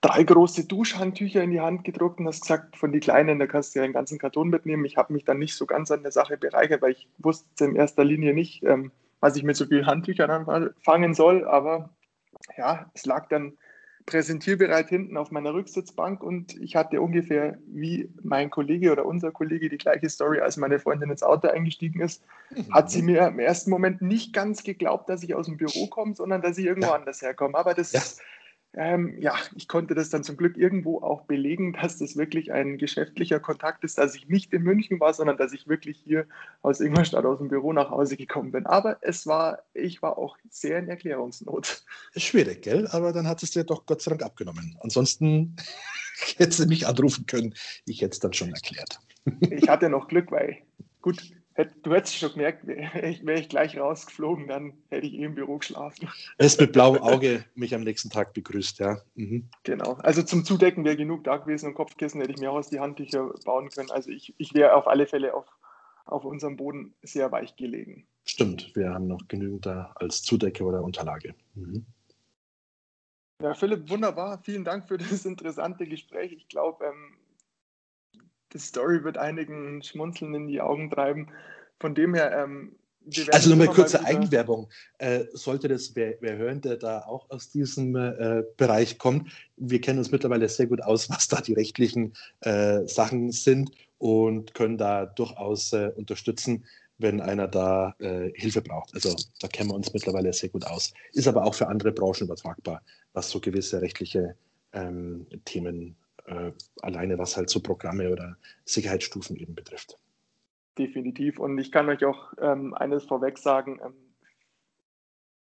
drei 0.00 0.22
große 0.22 0.68
Duschhandtücher 0.68 1.42
in 1.42 1.50
die 1.50 1.60
Hand 1.60 1.82
gedruckt 1.82 2.20
und 2.20 2.28
hast 2.28 2.42
gesagt, 2.42 2.76
von 2.76 2.92
die 2.92 3.00
kleinen, 3.00 3.40
da 3.40 3.48
kannst 3.48 3.74
du 3.74 3.80
ja 3.80 3.84
den 3.84 3.94
ganzen 3.94 4.20
Karton 4.20 4.48
mitnehmen. 4.48 4.84
Ich 4.84 4.96
habe 4.96 5.12
mich 5.12 5.24
dann 5.24 5.40
nicht 5.40 5.56
so 5.56 5.66
ganz 5.66 5.90
an 5.90 6.04
der 6.04 6.12
Sache 6.12 6.36
bereichert, 6.36 6.82
weil 6.82 6.92
ich 6.92 7.08
wusste 7.18 7.64
in 7.64 7.74
erster 7.74 8.04
Linie 8.04 8.32
nicht, 8.32 8.62
ähm, 8.62 8.92
was 9.18 9.34
ich 9.34 9.42
mit 9.42 9.56
so 9.56 9.66
vielen 9.66 9.86
Handtüchern 9.86 10.30
anfangen 10.30 11.14
soll. 11.14 11.48
Aber 11.48 11.90
ja, 12.56 12.88
es 12.94 13.06
lag 13.06 13.28
dann 13.28 13.54
präsentierbereit 14.06 14.88
hinten 14.88 15.16
auf 15.16 15.30
meiner 15.30 15.54
Rücksitzbank 15.54 16.22
und 16.22 16.60
ich 16.60 16.76
hatte 16.76 17.00
ungefähr 17.00 17.58
wie 17.66 18.10
mein 18.22 18.50
Kollege 18.50 18.92
oder 18.92 19.06
unser 19.06 19.30
Kollege 19.30 19.68
die 19.68 19.78
gleiche 19.78 20.08
Story, 20.08 20.40
als 20.40 20.56
meine 20.56 20.78
Freundin 20.78 21.10
ins 21.10 21.22
Auto 21.22 21.48
eingestiegen 21.48 22.00
ist. 22.00 22.24
Mhm. 22.50 22.72
Hat 22.72 22.90
sie 22.90 23.02
mir 23.02 23.28
im 23.28 23.38
ersten 23.38 23.70
Moment 23.70 24.02
nicht 24.02 24.32
ganz 24.32 24.62
geglaubt, 24.62 25.08
dass 25.08 25.22
ich 25.22 25.34
aus 25.34 25.46
dem 25.46 25.56
Büro 25.56 25.86
komme, 25.86 26.14
sondern 26.14 26.42
dass 26.42 26.58
ich 26.58 26.66
irgendwo 26.66 26.88
ja. 26.88 26.94
anders 26.94 27.22
herkomme. 27.22 27.56
Aber 27.56 27.74
das 27.74 27.92
ja 27.92 28.00
ähm, 28.74 29.18
ja, 29.20 29.34
ich 29.54 29.68
konnte 29.68 29.94
das 29.94 30.08
dann 30.08 30.24
zum 30.24 30.36
Glück 30.36 30.56
irgendwo 30.56 31.00
auch 31.02 31.22
belegen, 31.22 31.72
dass 31.80 31.98
das 31.98 32.16
wirklich 32.16 32.52
ein 32.52 32.78
geschäftlicher 32.78 33.40
Kontakt 33.40 33.84
ist, 33.84 33.98
dass 33.98 34.14
ich 34.14 34.28
nicht 34.28 34.52
in 34.52 34.62
München 34.62 34.98
war, 35.00 35.12
sondern 35.12 35.36
dass 35.36 35.52
ich 35.52 35.68
wirklich 35.68 35.98
hier 36.02 36.26
aus 36.62 36.80
Ingolstadt 36.80 37.24
aus 37.24 37.38
dem 37.38 37.48
Büro 37.48 37.72
nach 37.72 37.90
Hause 37.90 38.16
gekommen 38.16 38.52
bin. 38.52 38.66
Aber 38.66 38.98
es 39.02 39.26
war, 39.26 39.62
ich 39.74 40.00
war 40.02 40.16
auch 40.16 40.36
sehr 40.50 40.78
in 40.78 40.88
Erklärungsnot. 40.88 41.84
Schwierig, 42.16 42.62
gell? 42.62 42.86
Aber 42.88 43.12
dann 43.12 43.28
hat 43.28 43.42
es 43.42 43.50
dir 43.50 43.64
doch 43.64 43.84
Gott 43.86 44.00
sei 44.00 44.10
Dank 44.10 44.22
abgenommen. 44.22 44.76
Ansonsten 44.80 45.56
hätte 46.36 46.52
sie 46.52 46.66
mich 46.66 46.86
anrufen 46.86 47.26
können. 47.26 47.54
Ich 47.84 48.00
hätte 48.00 48.12
es 48.12 48.20
dann 48.20 48.32
schon 48.32 48.52
erklärt. 48.52 49.00
ich 49.40 49.68
hatte 49.68 49.88
noch 49.90 50.08
Glück, 50.08 50.32
weil 50.32 50.58
gut, 51.02 51.32
Du 51.54 51.92
hättest 51.92 52.16
schon 52.16 52.32
gemerkt, 52.32 52.66
wäre 52.66 53.08
ich, 53.08 53.26
wär 53.26 53.36
ich, 53.36 53.48
gleich 53.48 53.78
rausgeflogen, 53.78 54.48
dann 54.48 54.72
hätte 54.88 55.06
ich 55.06 55.14
eh 55.14 55.24
im 55.24 55.34
Büro 55.34 55.58
geschlafen. 55.58 56.08
Er 56.38 56.46
ist 56.46 56.58
mit 56.60 56.72
blauem 56.72 57.02
Auge 57.02 57.44
mich 57.54 57.74
am 57.74 57.82
nächsten 57.82 58.08
Tag 58.08 58.32
begrüßt, 58.32 58.78
ja. 58.78 58.98
Mhm. 59.14 59.50
Genau. 59.62 59.94
Also 59.94 60.22
zum 60.22 60.44
Zudecken 60.44 60.84
wäre 60.84 60.96
genug 60.96 61.24
da 61.24 61.36
gewesen 61.36 61.66
und 61.68 61.74
Kopfkissen 61.74 62.20
hätte 62.20 62.32
ich 62.32 62.38
mir 62.38 62.50
auch 62.50 62.56
aus 62.56 62.70
die 62.70 62.80
Handtücher 62.80 63.34
bauen 63.44 63.68
können. 63.68 63.90
Also 63.90 64.10
ich, 64.10 64.34
ich 64.38 64.54
wäre 64.54 64.74
auf 64.74 64.86
alle 64.86 65.06
Fälle 65.06 65.34
auf, 65.34 65.46
auf 66.06 66.24
unserem 66.24 66.56
Boden 66.56 66.94
sehr 67.02 67.30
weich 67.32 67.56
gelegen. 67.56 68.06
Stimmt, 68.24 68.74
wir 68.74 68.94
haben 68.94 69.06
noch 69.06 69.28
genügend 69.28 69.66
da 69.66 69.92
als 69.96 70.22
Zudecke 70.22 70.64
oder 70.64 70.82
Unterlage. 70.82 71.34
Mhm. 71.54 71.84
Ja, 73.42 73.54
Philipp, 73.54 73.90
wunderbar. 73.90 74.40
Vielen 74.42 74.64
Dank 74.64 74.86
für 74.86 74.96
das 74.96 75.24
interessante 75.26 75.86
Gespräch. 75.86 76.32
Ich 76.32 76.48
glaube, 76.48 76.84
ähm, 76.84 77.16
die 78.52 78.58
Story 78.58 79.04
wird 79.04 79.18
einigen 79.18 79.82
Schmunzeln 79.82 80.34
in 80.34 80.46
die 80.46 80.60
Augen 80.60 80.90
treiben. 80.90 81.28
Von 81.80 81.94
dem 81.94 82.14
her, 82.14 82.32
ähm, 82.36 82.76
also 83.32 83.50
nochmal 83.50 83.68
kurze 83.68 84.00
mal 84.00 84.06
Eigenwerbung. 84.06 84.68
Äh, 84.98 85.24
sollte 85.32 85.68
das 85.68 85.94
wer, 85.96 86.14
wer, 86.20 86.36
hören, 86.36 86.60
der 86.60 86.76
da 86.76 87.00
auch 87.00 87.28
aus 87.30 87.50
diesem 87.50 87.96
äh, 87.96 88.44
Bereich 88.56 88.98
kommt, 88.98 89.30
wir 89.56 89.80
kennen 89.80 89.98
uns 89.98 90.12
mittlerweile 90.12 90.48
sehr 90.48 90.66
gut 90.66 90.82
aus, 90.82 91.10
was 91.10 91.28
da 91.28 91.40
die 91.40 91.54
rechtlichen 91.54 92.14
äh, 92.40 92.86
Sachen 92.86 93.32
sind 93.32 93.70
und 93.98 94.54
können 94.54 94.78
da 94.78 95.06
durchaus 95.06 95.72
äh, 95.72 95.90
unterstützen, 95.96 96.64
wenn 96.98 97.20
einer 97.20 97.48
da 97.48 97.94
äh, 97.98 98.30
Hilfe 98.34 98.62
braucht. 98.62 98.94
Also 98.94 99.16
da 99.40 99.48
kennen 99.48 99.70
wir 99.70 99.74
uns 99.74 99.92
mittlerweile 99.92 100.32
sehr 100.32 100.50
gut 100.50 100.64
aus. 100.64 100.92
Ist 101.12 101.26
aber 101.26 101.44
auch 101.44 101.54
für 101.54 101.68
andere 101.68 101.92
Branchen 101.92 102.24
übertragbar, 102.24 102.82
was 103.12 103.30
so 103.30 103.40
gewisse 103.40 103.82
rechtliche 103.82 104.36
ähm, 104.72 105.26
Themen 105.44 105.96
äh, 106.26 106.52
alleine 106.80 107.18
was 107.18 107.36
halt 107.36 107.50
so 107.50 107.60
Programme 107.60 108.10
oder 108.10 108.36
Sicherheitsstufen 108.64 109.36
eben 109.36 109.54
betrifft. 109.54 109.98
Definitiv. 110.78 111.38
Und 111.38 111.58
ich 111.58 111.70
kann 111.70 111.88
euch 111.88 112.04
auch 112.04 112.32
ähm, 112.40 112.74
eines 112.74 113.04
vorweg 113.04 113.38
sagen, 113.38 113.80
ähm, 113.84 113.94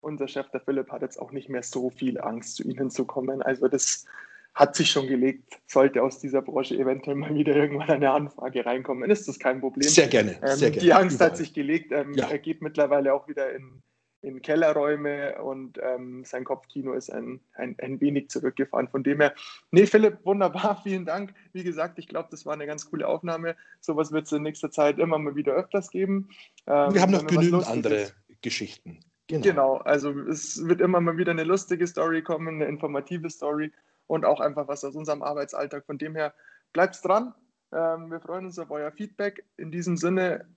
unser 0.02 0.28
Chef, 0.28 0.50
der 0.52 0.62
Philipp, 0.62 0.92
hat 0.92 1.02
jetzt 1.02 1.20
auch 1.20 1.32
nicht 1.32 1.50
mehr 1.50 1.64
so 1.64 1.90
viel 1.90 2.22
Angst, 2.22 2.58
zu 2.58 2.64
Ihnen 2.64 2.92
zu 2.92 3.06
kommen. 3.06 3.42
Also 3.42 3.68
das 3.68 4.06
hat 4.54 4.76
sich 4.76 4.90
schon 4.90 5.08
gelegt. 5.08 5.60
Sollte 5.68 6.04
aus 6.04 6.20
dieser 6.20 6.42
Branche 6.42 6.78
eventuell 6.78 7.16
mal 7.16 7.34
wieder 7.34 7.56
irgendwann 7.56 7.90
eine 7.90 8.12
Anfrage 8.12 8.66
reinkommen, 8.66 9.10
ist 9.10 9.28
das 9.28 9.40
kein 9.40 9.60
Problem. 9.60 9.90
Sehr 9.90 10.08
gerne. 10.08 10.40
Ähm, 10.42 10.56
sehr 10.56 10.72
gerne. 10.72 10.86
Die 10.86 10.94
Angst 10.94 11.16
Überall. 11.16 11.32
hat 11.32 11.38
sich 11.38 11.54
gelegt. 11.54 11.92
Ähm, 11.92 12.14
ja. 12.14 12.30
Er 12.30 12.40
geht 12.40 12.62
mittlerweile 12.62 13.14
auch 13.14 13.28
wieder 13.28 13.54
in 13.54 13.82
in 14.26 14.42
Kellerräume 14.42 15.42
und 15.42 15.80
ähm, 15.82 16.26
sein 16.26 16.44
Kopfkino 16.44 16.94
ist 16.94 17.12
ein, 17.12 17.40
ein, 17.54 17.76
ein 17.80 18.02
wenig 18.02 18.30
zurückgefahren. 18.30 18.88
Von 18.88 19.04
dem 19.04 19.22
her, 19.22 19.36
nee, 19.72 19.86
Philipp, 19.86 20.26
wunderbar, 20.26 20.82
vielen 20.84 21.06
Dank. 21.06 21.34
Wie 21.54 21.64
gesagt, 21.64 22.00
ich 22.00 22.08
glaube, 22.08 22.30
das 22.32 22.46
war 22.46 22.54
eine 22.54 22.66
ganz 22.66 22.90
coole 22.90 23.08
Aufnahme. 23.08 23.56
Sowas 23.80 24.12
wird 24.12 24.26
es 24.26 24.32
in 24.32 24.42
nächster 24.42 24.72
Zeit 24.72 24.98
immer 24.98 25.20
mal 25.20 25.36
wieder 25.36 25.54
öfters 25.54 25.92
geben. 25.92 26.30
Ähm, 26.66 26.94
wir 26.94 27.02
haben 27.02 27.12
noch 27.12 27.28
genügend 27.28 27.68
andere 27.68 27.96
ist. 27.96 28.16
Geschichten. 28.42 29.00
Genau. 29.28 29.42
genau, 29.42 29.78
also 29.78 30.12
es 30.22 30.68
wird 30.68 30.82
immer 30.82 31.02
mal 31.02 31.18
wieder 31.18 31.32
eine 31.32 31.44
lustige 31.44 31.88
Story 31.88 32.22
kommen, 32.22 32.56
eine 32.56 32.66
informative 32.66 33.30
Story 33.30 33.72
und 34.08 34.24
auch 34.24 34.40
einfach 34.40 34.68
was 34.68 34.84
aus 34.84 34.96
unserem 34.96 35.24
Arbeitsalltag. 35.24 35.86
Von 35.86 35.98
dem 35.98 36.16
her, 36.16 36.34
bleibt 36.74 37.04
dran. 37.04 37.34
Ähm, 37.72 38.12
wir 38.12 38.20
freuen 38.20 38.46
uns 38.46 38.60
auf 38.60 38.70
euer 38.70 38.92
Feedback. 38.92 39.44
In 39.58 39.72
diesem 39.72 39.98
Sinne, 39.98 40.48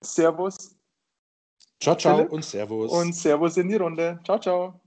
Servus, 0.00 0.76
Ciao, 1.80 1.96
ciao 1.96 2.16
Philipp. 2.16 2.32
und 2.32 2.44
Servus. 2.44 2.92
Und 2.92 3.14
Servus 3.14 3.56
in 3.56 3.68
die 3.68 3.76
Runde. 3.76 4.20
Ciao, 4.24 4.38
ciao. 4.38 4.80